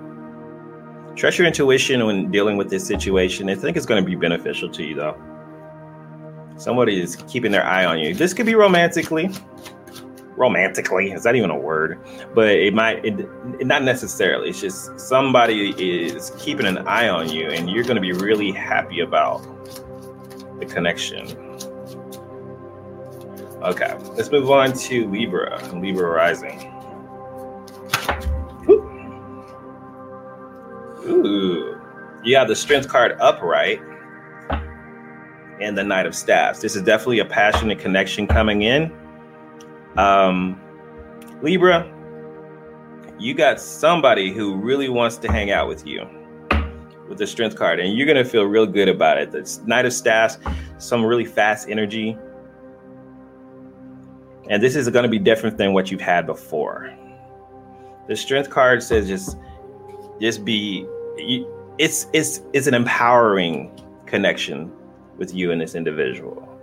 Trust 1.17 1.39
your 1.39 1.47
intuition 1.47 2.05
when 2.05 2.31
dealing 2.31 2.57
with 2.57 2.71
this 2.71 2.87
situation. 2.87 3.49
I 3.49 3.55
think 3.55 3.77
it's 3.77 3.87
going 3.87 4.05
to 4.05 4.09
be 4.09 4.17
beneficial 4.17 4.69
to 4.71 4.83
you, 4.83 4.95
though. 4.95 5.17
Somebody 6.57 7.01
is 7.01 7.17
keeping 7.29 7.53
their 7.53 7.65
eye 7.65 7.85
on 7.85 7.99
you. 7.99 8.15
This 8.15 8.35
could 8.35 8.47
be 8.47 8.55
romantically 8.55 9.31
romantically. 10.37 11.13
Is 11.13 11.23
that 11.25 11.37
even 11.37 11.51
a 11.51 11.59
word? 11.59 11.99
But 12.35 12.51
it 12.51 12.75
might 12.75 13.05
it, 13.05 13.21
it, 13.61 13.67
not 13.67 13.83
necessarily. 13.83 14.51
It's 14.51 14.61
just 14.61 14.99
somebody 14.99 15.71
is 15.79 16.33
keeping 16.39 16.67
an 16.67 16.79
eye 16.79 17.09
on 17.09 17.31
you 17.31 17.49
and 17.49 17.71
you're 17.71 17.85
going 17.85 17.97
to 17.97 18.01
be 18.01 18.13
really 18.13 18.53
happy 18.53 19.01
about 19.01 19.43
the 20.59 20.67
connection. 20.67 21.29
Okay 23.63 23.95
let's 24.17 24.31
move 24.31 24.51
on 24.51 24.73
to 24.73 25.09
libra 25.11 25.63
and 25.65 25.83
libra 25.83 26.09
rising. 26.09 26.71
Ooh. 31.07 31.81
You 32.23 32.37
have 32.37 32.49
the 32.49 32.57
strength 32.57 32.89
card 32.89 33.17
upright 33.21 33.81
and 35.61 35.77
the 35.77 35.85
knight 35.85 36.07
of 36.07 36.15
staffs. 36.15 36.61
This 36.61 36.75
is 36.75 36.83
definitely 36.83 37.19
a 37.19 37.25
passionate 37.25 37.79
connection 37.79 38.27
coming 38.27 38.63
in 38.63 38.91
um, 39.97 40.61
Libra, 41.43 41.91
you 43.19 43.35
got 43.35 43.61
somebody 43.61 44.33
who 44.33 44.57
really 44.57 44.89
wants 44.89 45.17
to 45.19 45.31
hang 45.31 45.51
out 45.51 45.69
with 45.69 45.87
you 45.87 46.09
with 47.09 47.19
the 47.19 47.27
strength 47.27 47.57
card, 47.57 47.81
and 47.81 47.97
you're 47.97 48.07
gonna 48.07 48.25
feel 48.25 48.45
real 48.45 48.67
good 48.67 48.89
about 48.89 49.19
it. 49.19 49.31
The 49.31 49.61
Knight 49.67 49.85
of 49.85 49.93
Staffs, 49.93 50.39
some 50.79 51.05
really 51.05 51.25
fast 51.25 51.69
energy, 51.69 52.17
and 54.49 54.63
this 54.63 54.75
is 54.75 54.89
gonna 54.89 55.09
be 55.09 55.19
different 55.19 55.59
than 55.59 55.73
what 55.73 55.91
you've 55.91 56.01
had 56.01 56.27
before. 56.27 56.93
The 58.09 58.17
strength 58.17 58.51
card 58.51 58.83
says 58.83 59.09
just, 59.09 59.39
just 60.21 60.45
be. 60.45 60.87
It's 61.79 62.07
it's 62.13 62.43
it's 62.53 62.67
an 62.67 62.75
empowering 62.75 63.81
connection 64.07 64.73
with 65.17 65.35
you 65.35 65.51
and 65.51 65.61
this 65.61 65.75
individual. 65.75 66.54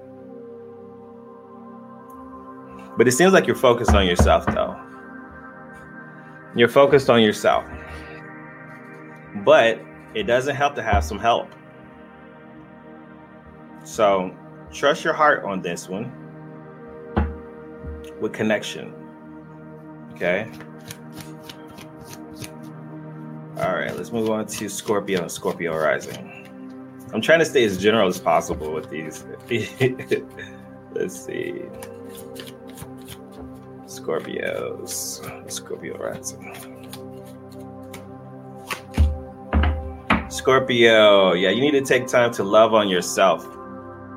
But 3.02 3.08
it 3.08 3.14
seems 3.14 3.34
like 3.34 3.48
you're 3.48 3.56
focused 3.56 3.96
on 3.96 4.06
yourself, 4.06 4.46
though. 4.46 4.80
You're 6.56 6.68
focused 6.68 7.10
on 7.10 7.24
yourself. 7.24 7.66
But 9.38 9.82
it 10.14 10.28
doesn't 10.28 10.56
help 10.56 10.76
to 10.76 10.84
have 10.84 11.04
some 11.04 11.18
help. 11.18 11.50
So 13.84 14.38
trust 14.72 15.04
your 15.04 15.16
heart 15.16 15.44
on 15.46 15.64
this 15.64 15.90
one 15.90 16.12
with 18.20 18.34
connection. 18.34 18.94
Okay. 20.12 20.48
All 23.58 23.74
right, 23.74 23.98
let's 23.98 24.12
move 24.12 24.30
on 24.30 24.46
to 24.46 24.70
Scorpio 24.70 25.24
and 25.24 25.32
Scorpio 25.32 25.76
rising. 25.76 27.00
I'm 27.12 27.22
trying 27.22 27.40
to 27.40 27.46
stay 27.46 27.64
as 27.64 27.80
general 27.80 28.08
as 28.08 28.20
possible 28.20 28.72
with 28.72 28.92
these. 28.92 29.26
let's 30.94 31.26
see. 31.26 31.64
Scorpios, 34.02 35.52
Scorpio 35.52 35.98
rising. 35.98 36.56
Scorpio, 40.30 41.34
yeah, 41.34 41.50
you 41.50 41.62
need 41.62 41.72
to 41.72 41.82
take 41.82 42.08
time 42.08 42.34
to 42.34 42.44
love 42.44 42.74
on 42.74 42.90
yourself. 42.90 43.46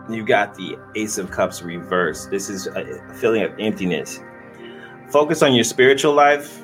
You 0.09 0.25
got 0.25 0.55
the 0.55 0.79
Ace 0.97 1.19
of 1.19 1.31
Cups 1.31 1.62
reversed. 1.62 2.31
This 2.31 2.49
is 2.49 2.67
a 2.67 3.14
feeling 3.21 3.43
of 3.43 3.53
emptiness. 3.59 4.21
Focus 5.11 5.43
on 5.43 5.55
your 5.55 5.64
spiritual 5.64 6.14
life 6.14 6.62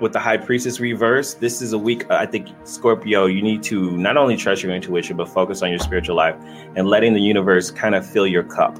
with 0.00 0.12
the 0.12 0.20
High 0.20 0.36
Priestess 0.36 0.78
reverse. 0.78 1.34
This 1.34 1.62
is 1.62 1.72
a 1.72 1.78
week, 1.78 2.10
I 2.10 2.26
think, 2.26 2.48
Scorpio, 2.64 3.26
you 3.26 3.42
need 3.42 3.62
to 3.64 3.96
not 3.96 4.16
only 4.16 4.36
trust 4.36 4.62
your 4.62 4.72
intuition, 4.72 5.16
but 5.16 5.28
focus 5.28 5.62
on 5.62 5.70
your 5.70 5.78
spiritual 5.78 6.16
life 6.16 6.36
and 6.76 6.86
letting 6.86 7.14
the 7.14 7.20
universe 7.20 7.70
kind 7.70 7.94
of 7.94 8.06
fill 8.06 8.26
your 8.26 8.42
cup. 8.42 8.78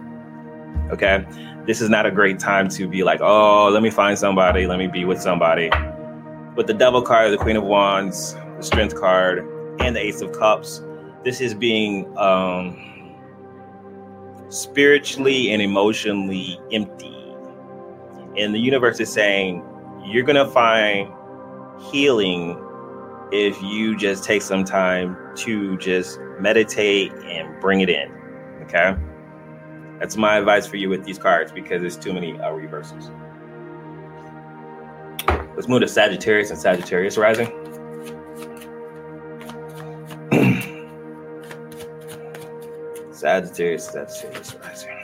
Okay. 0.91 1.25
This 1.69 1.83
is 1.83 1.91
not 1.91 2.07
a 2.07 2.11
great 2.11 2.39
time 2.39 2.71
to 2.71 2.89
be 2.89 3.05
like, 3.05 3.21
oh, 3.21 3.69
let 3.69 3.83
me 3.83 3.91
find 3.91 4.19
somebody, 4.19 4.67
let 4.67 4.79
me 4.79 4.87
be 4.87 5.05
with 5.05 5.21
somebody. 5.21 5.71
With 6.57 6.67
the 6.67 6.73
Devil 6.73 7.03
card, 7.03 7.31
the 7.31 7.37
Queen 7.37 7.57
of 7.57 7.63
Wands, 7.63 8.33
the 8.57 8.63
Strength 8.63 8.99
card, 8.99 9.47
and 9.79 9.95
the 9.95 10.01
Ace 10.01 10.23
of 10.23 10.33
Cups. 10.33 10.83
This 11.25 11.43
is 11.43 11.53
being 11.53 12.17
um, 12.17 13.15
spiritually 14.49 15.53
and 15.53 15.61
emotionally 15.61 16.59
empty. 16.73 17.35
And 18.39 18.55
the 18.55 18.61
universe 18.61 18.99
is 18.99 19.13
saying, 19.13 19.63
you're 20.07 20.25
going 20.25 20.37
to 20.37 20.51
find 20.51 21.13
healing 21.93 22.59
if 23.31 23.61
you 23.61 23.95
just 23.95 24.25
take 24.25 24.41
some 24.41 24.65
time 24.65 25.19
to 25.37 25.77
just 25.77 26.19
meditate 26.41 27.13
and 27.13 27.61
bring 27.61 27.83
it 27.83 27.91
in. 27.91 28.11
Okay. 28.63 28.97
That's 29.99 30.17
my 30.17 30.39
advice 30.39 30.67
for 30.67 30.77
you 30.77 30.89
with 30.89 31.05
these 31.05 31.19
cards 31.19 31.51
because 31.51 31.81
there's 31.81 31.97
too 31.97 32.13
many 32.13 32.39
uh, 32.41 32.53
reversals. 32.53 33.11
Let's 35.57 35.67
move 35.67 35.81
to 35.81 35.89
Sagittarius 35.89 36.51
and 36.51 36.59
Sagittarius 36.59 37.19
rising. 37.19 37.47
Sagittarius, 43.13 43.87
Sagittarius 43.87 44.55
rising. 44.55 44.95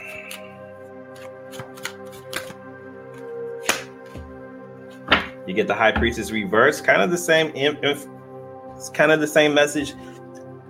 You 5.47 5.53
get 5.53 5.67
the 5.67 5.75
High 5.75 5.93
Priestess 5.93 6.31
reverse, 6.31 6.81
kind 6.81 7.03
of 7.03 7.11
the 7.11 7.19
same. 7.19 7.51
It's 7.55 8.89
kind 8.91 9.11
of 9.11 9.21
the 9.21 9.27
same 9.27 9.55
message. 9.55 9.95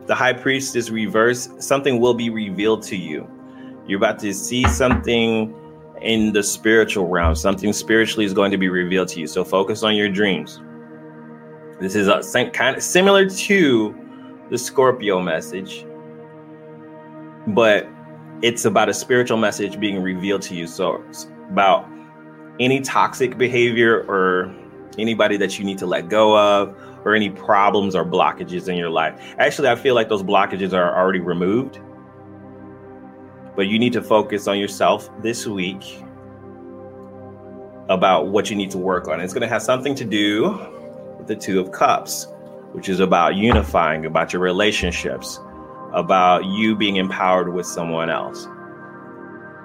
The 0.06 0.14
High 0.14 0.32
Priestess 0.32 0.88
reverse, 0.88 1.50
something 1.58 2.00
will 2.00 2.14
be 2.14 2.30
revealed 2.30 2.82
to 2.84 2.96
you. 2.96 3.28
You're 3.86 3.98
about 3.98 4.18
to 4.20 4.32
see 4.32 4.66
something 4.68 5.54
in 6.00 6.32
the 6.32 6.42
spiritual 6.42 7.08
realm. 7.08 7.34
Something 7.34 7.72
spiritually 7.72 8.24
is 8.24 8.32
going 8.32 8.50
to 8.50 8.58
be 8.58 8.68
revealed 8.68 9.08
to 9.08 9.20
you. 9.20 9.26
So 9.26 9.44
focus 9.44 9.82
on 9.82 9.94
your 9.94 10.08
dreams. 10.08 10.60
This 11.80 11.94
is 11.94 12.08
a 12.08 12.50
kind 12.50 12.76
of 12.76 12.82
similar 12.82 13.28
to 13.28 13.94
the 14.50 14.58
Scorpio 14.58 15.20
message 15.20 15.86
but 17.48 17.86
it's 18.42 18.64
about 18.64 18.88
a 18.88 18.94
spiritual 18.94 19.36
message 19.36 19.78
being 19.78 20.02
revealed 20.02 20.42
to 20.42 20.54
you. 20.54 20.66
So 20.66 21.02
it's 21.08 21.26
about 21.50 21.88
any 22.60 22.80
toxic 22.80 23.36
behavior 23.36 24.04
or 24.08 24.54
anybody 24.98 25.36
that 25.36 25.58
you 25.58 25.64
need 25.64 25.78
to 25.78 25.86
let 25.86 26.08
go 26.08 26.38
of 26.38 26.76
or 27.04 27.14
any 27.14 27.30
problems 27.30 27.94
or 27.94 28.04
blockages 28.04 28.68
in 28.68 28.76
your 28.76 28.90
life. 28.90 29.20
Actually, 29.38 29.68
I 29.68 29.76
feel 29.76 29.94
like 29.94 30.08
those 30.08 30.22
blockages 30.22 30.72
are 30.72 30.96
already 30.96 31.20
removed. 31.20 31.80
But 33.56 33.68
you 33.68 33.78
need 33.78 33.92
to 33.92 34.02
focus 34.02 34.48
on 34.48 34.58
yourself 34.58 35.08
this 35.22 35.46
week 35.46 36.02
about 37.88 38.28
what 38.28 38.50
you 38.50 38.56
need 38.56 38.70
to 38.72 38.78
work 38.78 39.08
on. 39.08 39.20
It's 39.20 39.32
going 39.32 39.42
to 39.42 39.48
have 39.48 39.62
something 39.62 39.94
to 39.94 40.04
do 40.04 40.50
with 41.18 41.26
the 41.26 41.36
Two 41.36 41.60
of 41.60 41.72
Cups, 41.72 42.26
which 42.72 42.88
is 42.88 43.00
about 43.00 43.36
unifying, 43.36 44.06
about 44.06 44.32
your 44.32 44.42
relationships, 44.42 45.38
about 45.92 46.44
you 46.44 46.74
being 46.74 46.96
empowered 46.96 47.52
with 47.52 47.66
someone 47.66 48.10
else. 48.10 48.48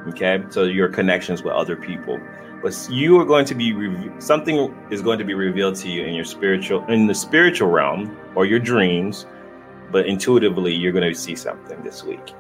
Okay, 0.10 0.44
so 0.50 0.64
your 0.64 0.90
connections 0.90 1.44
with 1.44 1.54
other 1.54 1.76
people. 1.76 2.20
But 2.62 2.76
you 2.90 3.20
are 3.20 3.26
going 3.26 3.46
to 3.46 3.56
be 3.56 3.74
something 4.20 4.76
is 4.92 5.02
going 5.02 5.18
to 5.20 5.26
be 5.26 5.34
revealed 5.34 5.76
to 5.76 5.90
you 5.90 6.04
in 6.04 6.14
your 6.14 6.26
spiritual 6.26 6.86
in 6.88 7.08
the 7.08 7.16
spiritual 7.16 7.70
realm 7.70 8.18
or 8.36 8.46
your 8.46 8.60
dreams, 8.60 9.26
but 9.92 10.06
intuitively 10.06 10.74
you're 10.74 10.92
going 10.92 11.08
to 11.08 11.18
see 11.18 11.36
something 11.36 11.82
this 11.84 12.04
week. 12.04 12.34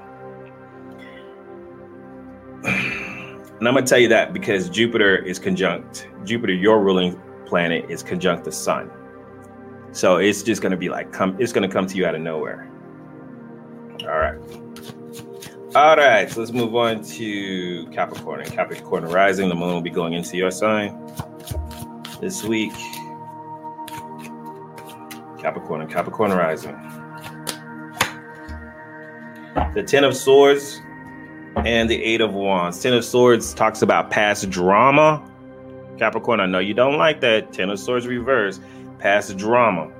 And 2.63 3.67
I'm 3.67 3.73
going 3.73 3.85
to 3.85 3.89
tell 3.89 3.99
you 3.99 4.09
that 4.09 4.33
because 4.33 4.69
Jupiter 4.69 5.17
is 5.17 5.39
conjunct 5.39 6.07
Jupiter, 6.23 6.53
your 6.53 6.81
ruling 6.81 7.19
planet, 7.45 7.89
is 7.89 8.03
conjunct 8.03 8.45
the 8.45 8.51
sun. 8.51 8.91
So 9.91 10.17
it's 10.17 10.43
just 10.43 10.61
going 10.61 10.71
to 10.71 10.77
be 10.77 10.89
like 10.89 11.11
come. 11.11 11.35
It's 11.39 11.51
going 11.51 11.67
to 11.67 11.73
come 11.73 11.87
to 11.87 11.97
you 11.97 12.05
out 12.05 12.15
of 12.15 12.21
nowhere. 12.21 12.69
All 14.01 14.19
right. 14.19 14.37
All 15.75 15.95
right, 15.95 16.27
so 16.31 16.39
let's 16.39 16.51
move 16.51 16.75
on 16.75 17.03
to 17.03 17.85
Capricorn. 17.91 18.41
And 18.41 18.51
Capricorn 18.51 19.03
rising, 19.05 19.49
the 19.49 19.55
moon 19.55 19.71
will 19.71 19.81
be 19.81 19.91
going 19.91 20.13
into 20.13 20.35
your 20.35 20.49
sign 20.49 20.97
this 22.19 22.43
week. 22.43 22.73
Capricorn 25.37 25.81
and 25.81 25.91
Capricorn 25.91 26.31
rising. 26.31 26.73
The 29.75 29.83
Ten 29.85 30.03
of 30.03 30.15
Swords 30.17 30.81
and 31.65 31.89
the 31.89 32.01
Eight 32.03 32.21
of 32.21 32.33
Wands. 32.33 32.81
Ten 32.81 32.93
of 32.93 33.03
Swords 33.03 33.53
talks 33.53 33.81
about 33.81 34.09
past 34.09 34.49
drama. 34.49 35.23
Capricorn, 35.97 36.39
I 36.39 36.45
know 36.45 36.59
you 36.59 36.73
don't 36.73 36.97
like 36.97 37.21
that. 37.21 37.51
Ten 37.51 37.69
of 37.69 37.79
Swords 37.79 38.07
reverse, 38.07 38.59
past 38.99 39.35
drama. 39.37 39.91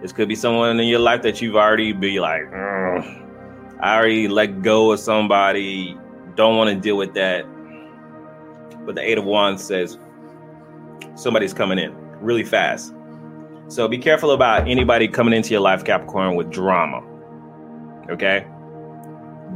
This 0.00 0.12
could 0.12 0.28
be 0.28 0.34
someone 0.34 0.78
in 0.80 0.88
your 0.88 1.00
life 1.00 1.22
that 1.22 1.42
you've 1.42 1.56
already 1.56 1.92
be 1.92 2.20
like, 2.20 2.44
I 2.52 3.96
already 3.96 4.28
let 4.28 4.62
go 4.62 4.92
of 4.92 5.00
somebody, 5.00 5.96
don't 6.36 6.56
want 6.56 6.70
to 6.70 6.76
deal 6.76 6.96
with 6.96 7.14
that. 7.14 7.44
But 8.86 8.94
the 8.94 9.02
Eight 9.02 9.18
of 9.18 9.24
Wands 9.24 9.62
says 9.62 9.98
somebody's 11.16 11.52
coming 11.52 11.78
in 11.78 11.94
really 12.20 12.44
fast. 12.44 12.94
So 13.68 13.86
be 13.88 13.98
careful 13.98 14.30
about 14.30 14.68
anybody 14.68 15.06
coming 15.06 15.34
into 15.34 15.50
your 15.50 15.60
life, 15.60 15.84
Capricorn, 15.84 16.34
with 16.34 16.50
drama. 16.50 17.02
Okay? 18.10 18.46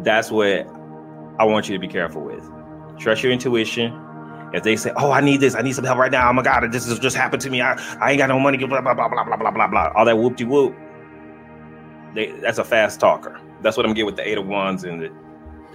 That's 0.02 0.30
what 0.30 0.66
I 1.38 1.44
want 1.44 1.68
you 1.68 1.74
to 1.74 1.78
be 1.78 1.88
careful 1.88 2.22
with. 2.22 2.44
Trust 2.98 3.22
your 3.22 3.32
intuition 3.32 3.92
if 4.54 4.62
they 4.62 4.76
say, 4.76 4.92
"Oh, 4.96 5.10
I 5.10 5.20
need 5.20 5.40
this, 5.40 5.54
I 5.54 5.62
need 5.62 5.74
some 5.74 5.84
help 5.84 5.98
right 5.98 6.12
now," 6.12 6.30
oh 6.30 6.32
my 6.32 6.42
God, 6.42 6.70
this 6.70 6.86
has 6.86 6.98
just 6.98 7.16
happened 7.16 7.42
to 7.42 7.50
me. 7.50 7.60
I, 7.60 7.74
I 8.00 8.12
ain't 8.12 8.18
got 8.18 8.28
no 8.28 8.38
money. 8.38 8.56
Blah 8.58 8.80
blah 8.80 8.94
blah 8.94 9.08
blah 9.08 9.24
blah 9.24 9.36
blah 9.36 9.50
blah 9.50 9.66
blah. 9.66 9.92
All 9.96 10.04
that 10.04 10.16
whoop 10.16 10.36
de 10.36 10.44
whoop. 10.44 10.74
That's 12.14 12.58
a 12.58 12.64
fast 12.64 13.00
talker. 13.00 13.40
That's 13.62 13.76
what 13.76 13.84
I'm 13.84 13.92
getting 13.92 14.06
with 14.06 14.16
the 14.16 14.28
eight 14.28 14.38
of 14.38 14.46
wands 14.46 14.84
and 14.84 15.02
the 15.02 15.12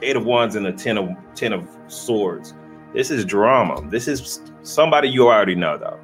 eight 0.02 0.16
of 0.16 0.26
wands 0.26 0.56
and 0.56 0.66
the 0.66 0.72
ten 0.72 0.98
of 0.98 1.10
ten 1.36 1.52
of 1.52 1.68
swords. 1.88 2.54
This 2.94 3.12
is 3.12 3.26
drama. 3.26 3.82
This 3.90 4.08
is 4.08 4.42
somebody 4.64 5.10
you 5.10 5.28
already 5.28 5.56
know, 5.56 5.78
though. 5.78 6.00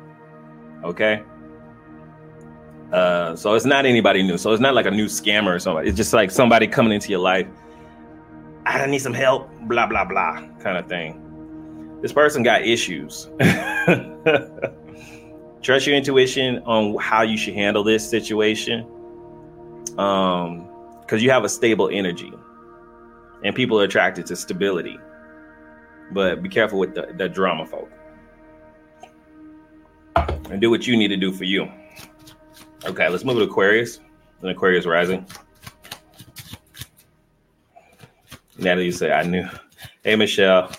Okay. 0.83 1.23
Uh, 2.91 3.35
so 3.35 3.53
it's 3.53 3.65
not 3.65 3.85
anybody 3.85 4.21
new. 4.21 4.37
So 4.37 4.51
it's 4.51 4.61
not 4.61 4.75
like 4.75 4.85
a 4.85 4.91
new 4.91 5.05
scammer 5.05 5.55
or 5.55 5.59
somebody. 5.59 5.87
It's 5.87 5.97
just 5.97 6.13
like 6.13 6.29
somebody 6.29 6.67
coming 6.67 6.91
into 6.91 7.09
your 7.09 7.19
life. 7.19 7.47
I 8.65 8.85
need 8.87 8.99
some 8.99 9.13
help. 9.13 9.49
Blah 9.61 9.87
blah 9.87 10.05
blah, 10.05 10.41
kind 10.59 10.77
of 10.77 10.87
thing 10.87 11.25
this 12.05 12.13
person 12.13 12.43
got 12.43 12.61
issues. 12.61 13.29
Trust 15.63 15.87
your 15.87 15.95
intuition 15.95 16.59
on 16.59 16.95
how 16.99 17.23
you 17.23 17.35
should 17.35 17.55
handle 17.55 17.83
this 17.83 18.07
situation. 18.07 18.85
Um, 19.97 20.69
because 21.01 21.23
you 21.23 21.31
have 21.31 21.43
a 21.43 21.49
stable 21.49 21.89
energy 21.91 22.31
and 23.43 23.55
people 23.55 23.81
are 23.81 23.85
attracted 23.85 24.27
to 24.27 24.35
stability. 24.35 24.99
But 26.11 26.43
be 26.43 26.49
careful 26.49 26.77
with 26.77 26.93
the, 26.93 27.11
the 27.17 27.27
drama 27.27 27.65
folk. 27.65 27.89
And 30.51 30.61
do 30.61 30.69
what 30.69 30.85
you 30.85 30.95
need 30.95 31.07
to 31.07 31.17
do 31.17 31.31
for 31.31 31.45
you. 31.45 31.67
Okay, 32.85 33.09
let's 33.09 33.23
move 33.23 33.37
to 33.37 33.45
Aquarius. 33.45 33.99
And 34.41 34.51
Aquarius 34.51 34.85
rising. 34.85 35.25
Now 38.65 38.73
that 38.73 38.83
you 38.83 38.91
say 38.91 39.11
I 39.11 39.21
knew. 39.21 39.47
Hey 40.03 40.15
Michelle. 40.15 40.71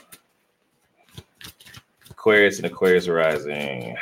Aquarius 2.10 2.56
and 2.56 2.66
Aquarius 2.66 3.06
rising. 3.06 3.96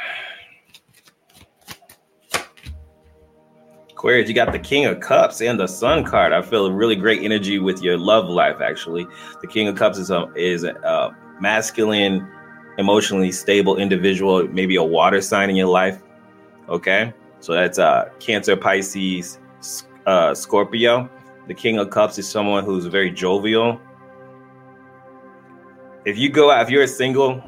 Aquarius, 3.91 4.27
you 4.27 4.35
got 4.35 4.53
the 4.53 4.59
King 4.59 4.87
of 4.87 5.01
Cups 5.01 5.43
and 5.43 5.61
the 5.61 5.67
Sun 5.67 6.05
card. 6.05 6.33
I 6.33 6.41
feel 6.41 6.65
a 6.65 6.73
really 6.73 6.97
great 6.97 7.23
energy 7.23 7.59
with 7.59 7.83
your 7.83 7.99
love 7.99 8.31
life. 8.31 8.63
Actually, 8.63 9.07
the 9.43 9.47
King 9.47 9.69
of 9.69 9.77
Cups 9.77 9.99
is 9.99 10.11
a 10.11 10.33
is 10.35 10.65
a 10.65 11.15
masculine, 11.39 12.27
emotionally 12.79 13.33
stable 13.33 13.77
individual. 13.77 14.49
Maybe 14.49 14.77
a 14.77 14.83
water 14.83 15.21
sign 15.21 15.51
in 15.51 15.57
your 15.57 15.69
life. 15.69 16.01
Okay, 16.71 17.13
so 17.41 17.53
that's 17.53 17.79
uh, 17.79 18.09
Cancer, 18.19 18.57
Pisces, 18.57 19.39
uh, 20.07 20.35
Scorpio. 20.35 21.11
The 21.47 21.55
King 21.55 21.79
of 21.79 21.91
Cups 21.91 22.19
is 22.19 22.29
someone 22.29 22.65
who's 22.65 22.87
very 22.87 23.11
jovial. 23.11 23.81
If 26.05 26.17
you 26.17 26.31
go 26.31 26.51
out, 26.51 26.63
if 26.63 26.71
you're 26.71 26.83
a 26.83 26.89
single, 26.89 27.43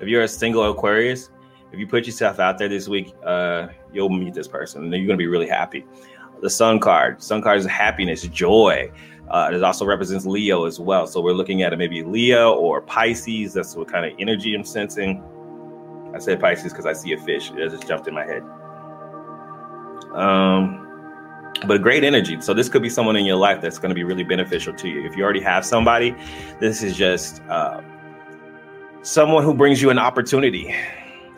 if 0.00 0.08
you're 0.08 0.22
a 0.22 0.28
single 0.28 0.68
Aquarius, 0.70 1.30
if 1.72 1.78
you 1.78 1.86
put 1.86 2.06
yourself 2.06 2.40
out 2.40 2.58
there 2.58 2.68
this 2.68 2.88
week, 2.88 3.14
uh, 3.24 3.68
you'll 3.92 4.08
meet 4.08 4.34
this 4.34 4.48
person 4.48 4.82
and 4.82 4.92
you're 4.92 5.06
going 5.06 5.18
to 5.18 5.22
be 5.22 5.26
really 5.26 5.48
happy. 5.48 5.86
The 6.40 6.50
Sun 6.50 6.80
card, 6.80 7.22
Sun 7.22 7.42
card 7.42 7.58
is 7.58 7.66
happiness, 7.66 8.22
joy. 8.22 8.90
Uh, 9.28 9.50
it 9.52 9.62
also 9.62 9.84
represents 9.84 10.24
Leo 10.24 10.64
as 10.64 10.80
well. 10.80 11.06
So 11.06 11.20
we're 11.20 11.32
looking 11.32 11.62
at 11.62 11.76
maybe 11.76 12.02
Leo 12.02 12.54
or 12.54 12.80
Pisces. 12.80 13.52
That's 13.52 13.76
what 13.76 13.88
kind 13.88 14.06
of 14.06 14.12
energy 14.18 14.54
I'm 14.54 14.64
sensing. 14.64 15.22
I 16.14 16.18
said 16.18 16.40
Pisces 16.40 16.72
because 16.72 16.86
I 16.86 16.94
see 16.94 17.12
a 17.12 17.18
fish. 17.18 17.50
It 17.50 17.70
just 17.70 17.86
jumped 17.86 18.08
in 18.08 18.14
my 18.14 18.24
head. 18.24 18.42
Um, 20.14 20.87
but 21.66 21.82
great 21.82 22.04
energy. 22.04 22.40
So 22.40 22.54
this 22.54 22.68
could 22.68 22.82
be 22.82 22.90
someone 22.90 23.16
in 23.16 23.26
your 23.26 23.36
life 23.36 23.60
that's 23.60 23.78
going 23.78 23.90
to 23.90 23.94
be 23.94 24.04
really 24.04 24.24
beneficial 24.24 24.72
to 24.74 24.88
you. 24.88 25.04
If 25.04 25.16
you 25.16 25.24
already 25.24 25.40
have 25.40 25.64
somebody, 25.64 26.14
this 26.60 26.82
is 26.82 26.96
just 26.96 27.42
uh, 27.48 27.80
someone 29.02 29.44
who 29.44 29.54
brings 29.54 29.82
you 29.82 29.90
an 29.90 29.98
opportunity, 29.98 30.74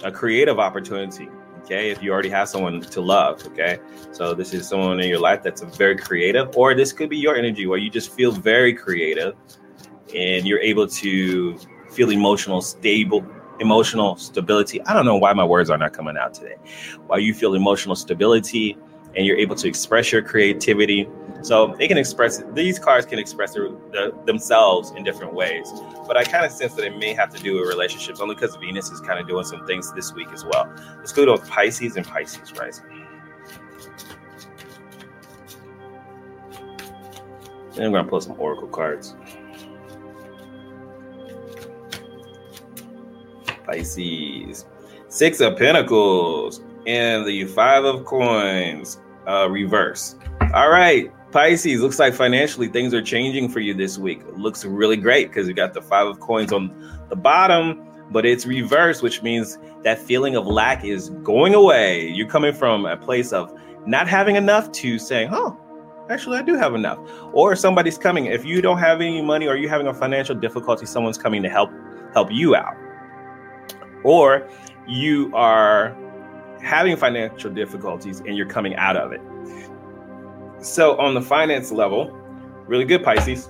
a 0.05 0.13
creative 0.13 0.59
opportunity. 0.59 1.29
Okay, 1.61 1.91
if 1.91 2.03
you 2.03 2.11
already 2.13 2.31
have 2.31 2.49
someone 2.49 2.81
to 2.81 3.01
love. 3.01 3.47
Okay, 3.47 3.79
so 4.13 4.35
this 4.35 4.53
is 4.53 4.67
someone 4.67 4.99
in 5.01 5.09
your 5.09 5.21
life 5.21 5.43
that's 5.43 5.63
very 5.63 5.97
creative, 5.97 6.57
or 6.57 6.75
this 6.75 6.93
could 6.93 7.09
be 7.09 7.19
your 7.19 7.37
energy 7.37 7.67
where 7.67 7.79
you 7.79 7.91
just 7.91 8.13
feel 8.13 8.33
very 8.33 8.75
creative, 8.75 9.37
and 10.15 10.47
you're 10.47 10.61
able 10.61 10.89
to 10.89 11.59
feel 11.91 12.11
emotional 12.11 12.61
stable 12.61 13.25
emotional 13.61 14.17
stability. 14.17 14.83
I 14.87 14.95
don't 14.95 15.05
know 15.05 15.17
why 15.17 15.33
my 15.35 15.45
words 15.45 15.71
are 15.71 15.79
not 15.79 15.93
coming 15.93 16.17
out 16.17 16.35
today. 16.35 16.57
Why 17.07 17.19
you 17.19 17.35
feel 17.35 17.55
emotional 17.55 17.95
stability 17.95 18.77
and 19.17 19.27
you're 19.27 19.37
able 19.37 19.57
to 19.57 19.69
express 19.69 20.13
your 20.13 20.23
creativity. 20.23 21.09
So 21.43 21.75
they 21.79 21.89
can 21.89 21.99
express 21.99 22.43
these 22.53 22.79
cards 22.79 23.07
can 23.07 23.19
express 23.19 23.55
their, 23.55 23.69
the, 23.69 24.15
themselves 24.27 24.93
in 24.93 25.05
different 25.05 25.33
ways. 25.35 25.69
But 26.07 26.17
I 26.17 26.25
kind 26.25 26.45
of 26.45 26.53
sense 26.53 26.75
that 26.75 26.85
it 26.85 26.99
may 26.99 27.15
have 27.15 27.31
to 27.35 27.43
do 27.43 27.55
with 27.55 27.69
relationships 27.69 28.21
only 28.21 28.35
because 28.35 28.57
Venus 28.57 28.91
is 28.91 29.01
kind 29.01 29.19
of 29.19 29.27
doing 29.27 29.45
some 29.45 29.67
things 29.67 29.93
this 29.95 30.13
week 30.13 30.29
as 30.33 30.45
well. 30.45 30.73
Let's 30.99 31.13
go 31.13 31.25
to 31.25 31.43
Pisces 31.43 31.97
and 31.97 32.07
Pisces 32.07 32.53
rising. 32.59 32.85
And 37.77 37.85
I'm 37.85 38.05
to 38.05 38.05
pull 38.05 38.21
some 38.21 38.39
Oracle 38.39 38.69
cards. 38.69 39.15
Pisces. 43.65 44.67
Six 45.09 45.41
of 45.41 45.57
Pentacles 45.57 46.61
and 46.87 47.27
the 47.27 47.45
Five 47.47 47.85
of 47.85 48.05
Coins 48.05 49.01
uh, 49.27 49.49
reverse. 49.51 50.17
All 50.55 50.71
right, 50.71 51.13
Pisces, 51.31 51.81
looks 51.81 51.99
like 51.99 52.15
financially 52.15 52.69
things 52.69 52.93
are 52.95 53.03
changing 53.03 53.49
for 53.49 53.61
you 53.61 53.75
this 53.75 53.99
week. 53.99 54.21
It 54.21 54.39
looks 54.39 54.65
really 54.65 54.97
great 54.97 55.29
because 55.29 55.47
you 55.47 55.55
got 55.55 55.75
the 55.75 55.83
Five 55.83 56.07
of 56.07 56.21
Coins 56.21 56.53
on 56.53 57.05
the 57.09 57.17
bottom, 57.17 57.87
but 58.11 58.27
it's 58.27 58.47
reverse, 58.47 59.03
which 59.03 59.23
means 59.23 59.59
that 59.83 59.99
feeling 59.99 60.37
of 60.37 60.47
lack 60.47 60.85
is 60.85 61.11
going 61.23 61.55
away. 61.55 62.09
You're 62.09 62.29
coming 62.29 62.53
from 62.53 62.87
a 62.87 62.97
place 62.97 63.33
of 63.33 63.53
not 63.87 64.09
having 64.09 64.37
enough 64.37 64.73
to 64.73 64.99
saying, 64.99 65.31
oh, 65.33 65.59
actually 66.11 66.37
i 66.37 66.43
do 66.43 66.57
have 66.57 66.75
enough 66.75 66.99
or 67.33 67.55
somebody's 67.55 67.97
coming 67.97 68.27
if 68.27 68.45
you 68.45 68.61
don't 68.61 68.79
have 68.79 69.01
any 69.01 69.23
money 69.23 69.47
or 69.47 69.57
you're 69.57 69.71
having 69.71 69.87
a 69.87 69.95
financial 69.95 70.35
difficulty 70.35 70.85
someone's 70.85 71.17
coming 71.17 71.43
to 71.43 71.49
help 71.49 71.71
help 72.13 72.31
you 72.33 72.57
out 72.57 72.75
or 74.03 74.49
you 74.89 75.31
are 75.35 75.97
having 76.63 76.97
financial 76.97 77.51
difficulties 77.51 78.21
and 78.21 78.37
you're 78.37 78.47
coming 78.47 78.75
out 78.77 78.97
of 78.97 79.13
it. 79.13 79.21
So, 80.63 80.99
on 80.99 81.15
the 81.15 81.23
finance 81.23 81.73
level, 81.73 82.11
really 82.67 82.85
good, 82.85 83.03
Pisces. 83.03 83.49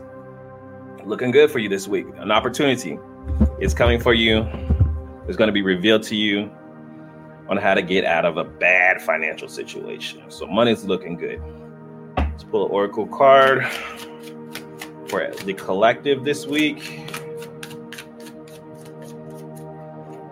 Looking 1.05 1.31
good 1.31 1.51
for 1.51 1.59
you 1.59 1.69
this 1.69 1.89
week. 1.89 2.07
An 2.19 2.31
opportunity 2.31 2.99
is 3.59 3.75
coming 3.75 4.01
for 4.01 4.15
you. 4.15 4.47
It's 5.27 5.37
going 5.37 5.49
to 5.49 5.53
be 5.53 5.63
revealed 5.63 6.03
to 6.05 6.17
you 6.17 6.51
on 7.49 7.57
how 7.57 7.75
to 7.75 7.83
get 7.83 8.05
out 8.05 8.25
of 8.25 8.37
a 8.37 8.45
bad 8.45 9.03
financial 9.03 9.49
situation. 9.49 10.23
So, 10.29 10.47
money's 10.47 10.85
looking 10.85 11.17
good. 11.17 11.43
Let's 12.17 12.45
pull 12.45 12.67
an 12.67 12.71
Oracle 12.71 13.07
card 13.07 13.67
for 15.09 15.33
the 15.45 15.55
collective 15.55 16.25
this 16.25 16.47
week. 16.47 17.01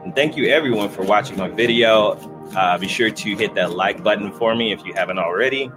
And 0.05 0.15
thank 0.15 0.37
you, 0.37 0.47
everyone, 0.49 0.91
for 0.91 1.03
watching 1.03 1.37
my 1.37 1.49
video. 1.49 2.38
Uh, 2.57 2.79
be 2.79 2.89
sure 2.89 3.11
to 3.11 3.37
hit 3.37 3.55
that 3.55 3.73
like 3.73 4.03
button 4.03 4.33
for 4.33 4.55
me 4.55 4.73
if 4.73 4.85
you 4.85 4.95
haven't 4.95 5.19
already 5.19 5.71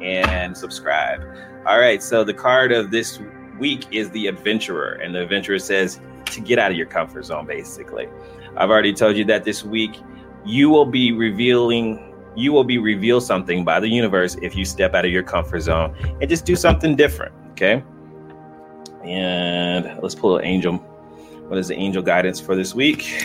and 0.00 0.56
subscribe. 0.56 1.22
All 1.66 1.78
right, 1.78 2.02
so 2.02 2.24
the 2.24 2.34
card 2.34 2.72
of 2.72 2.90
this 2.90 3.20
week 3.58 3.86
is 3.92 4.10
the 4.10 4.26
adventurer, 4.26 4.94
and 4.94 5.14
the 5.14 5.22
adventurer 5.22 5.58
says 5.58 6.00
to 6.26 6.40
get 6.40 6.58
out 6.58 6.70
of 6.70 6.76
your 6.76 6.86
comfort 6.86 7.24
zone, 7.24 7.46
basically. 7.46 8.08
I've 8.56 8.70
already 8.70 8.92
told 8.92 9.16
you 9.16 9.24
that 9.26 9.44
this 9.44 9.64
week 9.64 10.00
you 10.44 10.68
will 10.68 10.86
be 10.86 11.12
revealing, 11.12 12.14
you 12.34 12.52
will 12.52 12.64
be 12.64 12.78
revealed 12.78 13.22
something 13.22 13.64
by 13.64 13.80
the 13.80 13.88
universe 13.88 14.36
if 14.42 14.56
you 14.56 14.64
step 14.64 14.94
out 14.94 15.04
of 15.04 15.10
your 15.10 15.22
comfort 15.22 15.60
zone 15.60 15.94
and 16.20 16.28
just 16.28 16.44
do 16.44 16.56
something 16.56 16.96
different, 16.96 17.34
okay? 17.52 17.82
And 19.04 20.00
let's 20.02 20.14
pull 20.14 20.38
an 20.38 20.44
angel. 20.44 20.78
What 21.48 21.58
is 21.58 21.68
the 21.68 21.74
angel 21.74 22.02
guidance 22.02 22.40
for 22.40 22.56
this 22.56 22.74
week? 22.74 23.24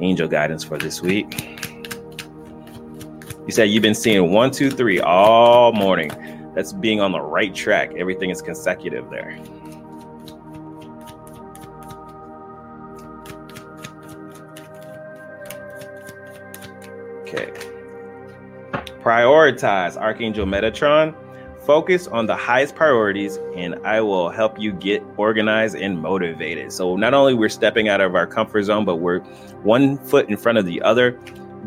Angel 0.00 0.28
guidance 0.28 0.64
for 0.64 0.78
this 0.78 1.00
week. 1.02 1.58
You 3.46 3.52
said 3.52 3.64
you've 3.64 3.82
been 3.82 3.94
seeing 3.94 4.32
one, 4.32 4.50
two, 4.50 4.70
three 4.70 5.00
all 5.00 5.72
morning. 5.72 6.10
That's 6.54 6.72
being 6.72 7.00
on 7.00 7.12
the 7.12 7.20
right 7.20 7.54
track. 7.54 7.92
Everything 7.96 8.30
is 8.30 8.40
consecutive 8.40 9.10
there. 9.10 9.38
Okay. 17.22 17.50
Prioritize 19.02 19.96
Archangel 19.96 20.46
Metatron 20.46 21.14
Focus 21.64 22.06
on 22.08 22.26
the 22.26 22.36
highest 22.36 22.74
priorities, 22.74 23.38
and 23.56 23.74
I 23.86 24.02
will 24.02 24.28
help 24.28 24.58
you 24.58 24.70
get 24.70 25.02
organized 25.16 25.74
and 25.74 25.98
motivated. 25.98 26.70
So, 26.70 26.94
not 26.96 27.14
only 27.14 27.32
we're 27.32 27.48
stepping 27.48 27.88
out 27.88 28.02
of 28.02 28.14
our 28.14 28.26
comfort 28.26 28.64
zone, 28.64 28.84
but 28.84 28.96
we're 28.96 29.20
one 29.62 29.96
foot 29.96 30.28
in 30.28 30.36
front 30.36 30.58
of 30.58 30.66
the 30.66 30.82
other, 30.82 31.12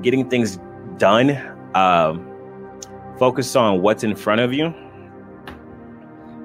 getting 0.03 0.29
things 0.29 0.59
done. 0.97 1.31
Um, 1.73 2.31
focus 3.17 3.55
on 3.55 3.81
what's 3.81 4.03
in 4.03 4.15
front 4.15 4.39
of 4.39 4.53
you. 4.53 4.71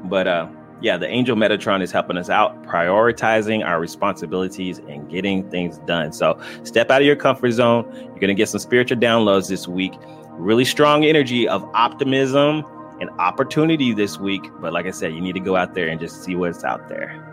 But 0.04 0.26
uh, 0.26 0.48
yeah, 0.80 0.96
the 0.96 1.08
Angel 1.08 1.36
Metatron 1.36 1.82
is 1.82 1.92
helping 1.92 2.16
us 2.16 2.30
out, 2.30 2.62
prioritizing 2.62 3.62
our 3.62 3.78
responsibilities 3.80 4.78
and 4.78 5.10
getting 5.10 5.48
things 5.50 5.76
done. 5.80 6.12
So, 6.14 6.40
step 6.62 6.90
out 6.90 7.02
of 7.02 7.06
your 7.06 7.16
comfort 7.16 7.50
zone. 7.50 7.84
You're 7.92 8.14
going 8.14 8.28
to 8.28 8.34
get 8.34 8.48
some 8.48 8.60
spiritual 8.60 8.96
downloads 8.96 9.50
this 9.50 9.68
week. 9.68 9.92
Really 10.30 10.64
strong 10.64 11.04
energy 11.04 11.46
of 11.46 11.62
optimism 11.74 12.64
an 13.00 13.08
opportunity 13.18 13.92
this 13.92 14.18
week. 14.18 14.50
But 14.60 14.72
like 14.72 14.86
I 14.86 14.90
said, 14.90 15.14
you 15.14 15.20
need 15.20 15.34
to 15.34 15.40
go 15.40 15.56
out 15.56 15.74
there 15.74 15.88
and 15.88 16.00
just 16.00 16.22
see 16.22 16.34
what's 16.34 16.64
out 16.64 16.88
there. 16.88 17.28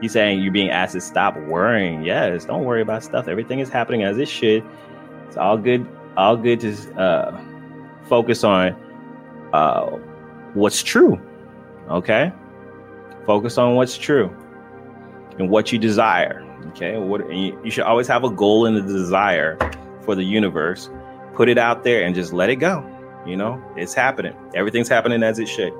He's 0.00 0.12
saying 0.12 0.42
you're 0.42 0.52
being 0.52 0.70
asked 0.70 0.92
to 0.94 1.00
stop 1.00 1.36
worrying. 1.36 2.04
Yes, 2.04 2.44
don't 2.44 2.64
worry 2.64 2.82
about 2.82 3.02
stuff. 3.02 3.28
Everything 3.28 3.60
is 3.60 3.68
happening 3.68 4.02
as 4.02 4.18
it 4.18 4.28
should. 4.28 4.64
It's 5.28 5.36
all 5.36 5.56
good. 5.56 5.86
All 6.16 6.36
good 6.36 6.60
to 6.60 7.00
uh, 7.00 7.40
focus 8.08 8.44
on 8.44 8.76
uh, 9.52 9.86
what's 10.54 10.82
true. 10.82 11.20
Okay, 11.88 12.32
focus 13.26 13.58
on 13.58 13.74
what's 13.74 13.96
true 13.96 14.34
and 15.38 15.50
what 15.50 15.72
you 15.72 15.78
desire. 15.78 16.44
Okay, 16.68 16.96
what 16.96 17.28
you, 17.32 17.58
you 17.64 17.70
should 17.70 17.84
always 17.84 18.06
have 18.08 18.24
a 18.24 18.30
goal 18.30 18.66
and 18.66 18.76
a 18.76 18.82
desire 18.82 19.58
for 20.02 20.14
the 20.14 20.22
universe. 20.22 20.88
Put 21.34 21.48
it 21.48 21.58
out 21.58 21.82
there 21.82 22.04
and 22.04 22.14
just 22.14 22.32
let 22.32 22.48
it 22.48 22.56
go. 22.56 22.93
You 23.26 23.36
know, 23.36 23.62
it's 23.76 23.94
happening. 23.94 24.34
Everything's 24.54 24.88
happening 24.88 25.22
as 25.22 25.38
it 25.38 25.48
should. 25.48 25.72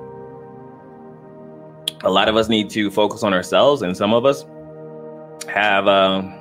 A 2.03 2.09
lot 2.09 2.27
of 2.27 2.35
us 2.35 2.49
need 2.49 2.69
to 2.71 2.89
focus 2.91 3.23
on 3.23 3.33
ourselves, 3.33 3.81
and 3.81 3.95
some 3.95 4.13
of 4.13 4.25
us 4.25 4.45
have 5.47 5.87
um, 5.87 6.33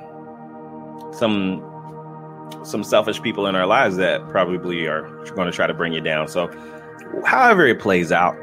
some 1.13 1.71
some 2.63 2.83
selfish 2.83 3.21
people 3.21 3.47
in 3.47 3.55
our 3.55 3.67
lives 3.67 3.97
that 3.97 4.27
probably 4.31 4.87
are 4.87 5.03
going 5.35 5.51
to 5.51 5.53
try 5.53 5.67
to 5.67 5.75
bring 5.75 5.93
you 5.93 6.01
down. 6.01 6.27
So, 6.29 6.49
however 7.25 7.67
it 7.67 7.79
plays 7.79 8.11
out, 8.11 8.37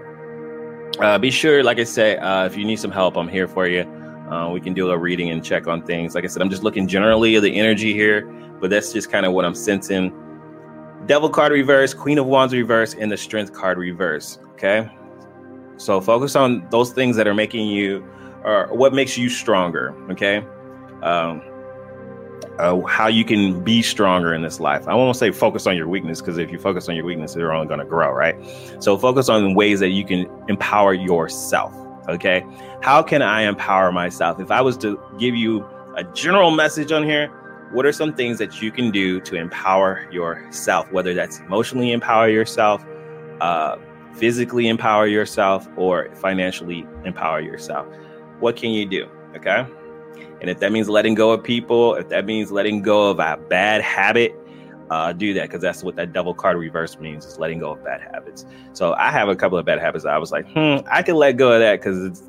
uh, 0.99 1.17
be 1.17 1.31
sure, 1.31 1.63
like 1.63 1.79
I 1.79 1.83
said, 1.83 2.19
uh, 2.19 2.45
if 2.45 2.55
you 2.55 2.65
need 2.65 2.77
some 2.77 2.91
help, 2.91 3.17
I'm 3.17 3.27
here 3.27 3.47
for 3.47 3.67
you. 3.67 3.81
Uh, 4.29 4.49
we 4.49 4.61
can 4.61 4.73
do 4.73 4.89
a 4.91 4.97
reading 4.97 5.29
and 5.31 5.43
check 5.43 5.67
on 5.67 5.81
things. 5.81 6.15
Like 6.15 6.23
I 6.23 6.27
said, 6.27 6.41
I'm 6.41 6.49
just 6.49 6.63
looking 6.63 6.87
generally 6.87 7.35
at 7.35 7.41
the 7.41 7.55
energy 7.55 7.93
here, 7.93 8.25
but 8.59 8.69
that's 8.69 8.93
just 8.93 9.11
kind 9.11 9.25
of 9.25 9.33
what 9.33 9.43
I'm 9.43 9.55
sensing 9.55 10.13
Devil 11.05 11.29
card 11.29 11.51
reverse, 11.51 11.93
Queen 11.93 12.17
of 12.17 12.25
Wands 12.25 12.53
reverse, 12.53 12.93
and 12.93 13.11
the 13.11 13.17
Strength 13.17 13.53
card 13.53 13.77
reverse. 13.77 14.39
Okay. 14.53 14.89
So 15.77 15.99
focus 15.99 16.35
on 16.35 16.67
those 16.69 16.91
things 16.91 17.15
that 17.15 17.27
are 17.27 17.33
making 17.33 17.67
you, 17.67 18.05
or 18.43 18.67
what 18.71 18.93
makes 18.93 19.17
you 19.17 19.29
stronger. 19.29 19.95
Okay. 20.11 20.37
Um, 21.01 21.41
uh, 22.59 22.79
how 22.81 23.07
you 23.07 23.25
can 23.25 23.63
be 23.63 23.81
stronger 23.81 24.33
in 24.33 24.43
this 24.43 24.59
life. 24.59 24.87
I 24.87 24.93
won't 24.93 25.17
say 25.17 25.31
focus 25.31 25.65
on 25.65 25.75
your 25.75 25.87
weakness 25.87 26.21
because 26.21 26.37
if 26.37 26.51
you 26.51 26.59
focus 26.59 26.87
on 26.89 26.95
your 26.95 27.05
weakness, 27.05 27.33
they're 27.33 27.51
only 27.51 27.67
going 27.67 27.79
to 27.79 27.85
grow, 27.85 28.11
right? 28.11 28.35
So 28.79 28.97
focus 28.97 29.29
on 29.29 29.55
ways 29.55 29.79
that 29.79 29.89
you 29.89 30.05
can 30.05 30.29
empower 30.47 30.93
yourself. 30.93 31.73
Okay. 32.09 32.45
How 32.81 33.01
can 33.01 33.21
I 33.21 33.43
empower 33.43 33.91
myself? 33.91 34.39
If 34.39 34.51
I 34.51 34.61
was 34.61 34.77
to 34.77 35.01
give 35.17 35.35
you 35.35 35.65
a 35.97 36.03
general 36.13 36.51
message 36.51 36.91
on 36.91 37.03
here, 37.03 37.31
what 37.71 37.85
are 37.85 37.91
some 37.91 38.13
things 38.13 38.37
that 38.39 38.61
you 38.61 38.71
can 38.71 38.91
do 38.91 39.19
to 39.21 39.35
empower 39.35 40.07
yourself, 40.11 40.91
whether 40.91 41.13
that's 41.13 41.39
emotionally 41.39 41.91
empower 41.91 42.29
yourself, 42.29 42.83
uh, 43.39 43.77
physically 44.13 44.67
empower 44.67 45.07
yourself, 45.07 45.67
or 45.77 46.13
financially 46.15 46.85
empower 47.05 47.39
yourself? 47.39 47.87
What 48.39 48.55
can 48.55 48.71
you 48.71 48.85
do? 48.85 49.07
Okay. 49.35 49.65
And 50.41 50.49
if 50.49 50.59
that 50.59 50.71
means 50.71 50.89
letting 50.89 51.13
go 51.13 51.31
of 51.31 51.43
people, 51.43 51.95
if 51.95 52.09
that 52.09 52.25
means 52.25 52.51
letting 52.51 52.81
go 52.81 53.09
of 53.09 53.19
a 53.19 53.37
bad 53.49 53.81
habit, 53.81 54.35
uh, 54.89 55.13
do 55.13 55.33
that 55.33 55.43
because 55.43 55.61
that's 55.61 55.83
what 55.83 55.95
that 55.95 56.11
Devil 56.11 56.33
card 56.33 56.57
reverse 56.57 56.99
means 56.99 57.25
is 57.25 57.39
letting 57.39 57.59
go 57.59 57.71
of 57.71 57.83
bad 57.83 58.01
habits. 58.01 58.45
So 58.73 58.93
I 58.95 59.09
have 59.09 59.29
a 59.29 59.35
couple 59.35 59.57
of 59.57 59.65
bad 59.65 59.79
habits. 59.79 60.03
I 60.03 60.17
was 60.17 60.33
like, 60.33 60.45
hmm, 60.51 60.85
I 60.91 61.01
can 61.01 61.15
let 61.15 61.37
go 61.37 61.53
of 61.53 61.61
that 61.61 61.79
because 61.79 62.21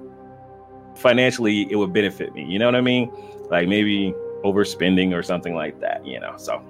financially 0.95 1.67
it 1.73 1.77
would 1.77 1.93
benefit 1.93 2.33
me. 2.35 2.45
You 2.45 2.61
know 2.61 2.67
what 2.67 2.77
I 2.77 2.81
mean? 2.81 3.11
Like 3.51 3.67
maybe 3.67 4.15
overspending 4.45 5.15
or 5.15 5.23
something 5.23 5.55
like 5.55 5.81
that, 5.81 6.05
you 6.07 6.21
know. 6.21 6.35
So 6.37 6.63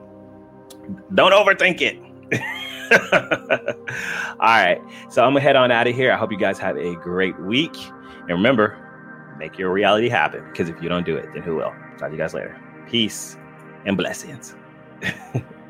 don't 1.15 1.33
overthink 1.33 1.81
it. 1.81 1.99
All 4.41 4.49
right. 4.49 4.81
So 5.11 5.23
I'm 5.23 5.31
gonna 5.31 5.41
head 5.41 5.57
on 5.57 5.71
out 5.71 5.87
of 5.87 5.95
here. 5.95 6.13
I 6.13 6.17
hope 6.17 6.31
you 6.31 6.39
guys 6.39 6.59
have 6.59 6.77
a 6.77 6.95
great 6.97 7.39
week. 7.41 7.77
And 8.23 8.31
remember, 8.31 8.79
make 9.39 9.59
your 9.59 9.73
reality 9.73 10.09
happen. 10.09 10.45
Because 10.51 10.69
if 10.69 10.83
you 10.83 10.89
don't 10.89 11.07
do 11.07 11.17
it, 11.17 11.29
then 11.35 11.43
who 11.43 11.57
will? 11.57 11.73
Talk 11.99 12.09
to 12.09 12.13
you 12.13 12.19
guys 12.19 12.35
later. 12.35 12.59
Peace 12.89 13.37
and 13.85 13.97
blessings. 13.97 14.55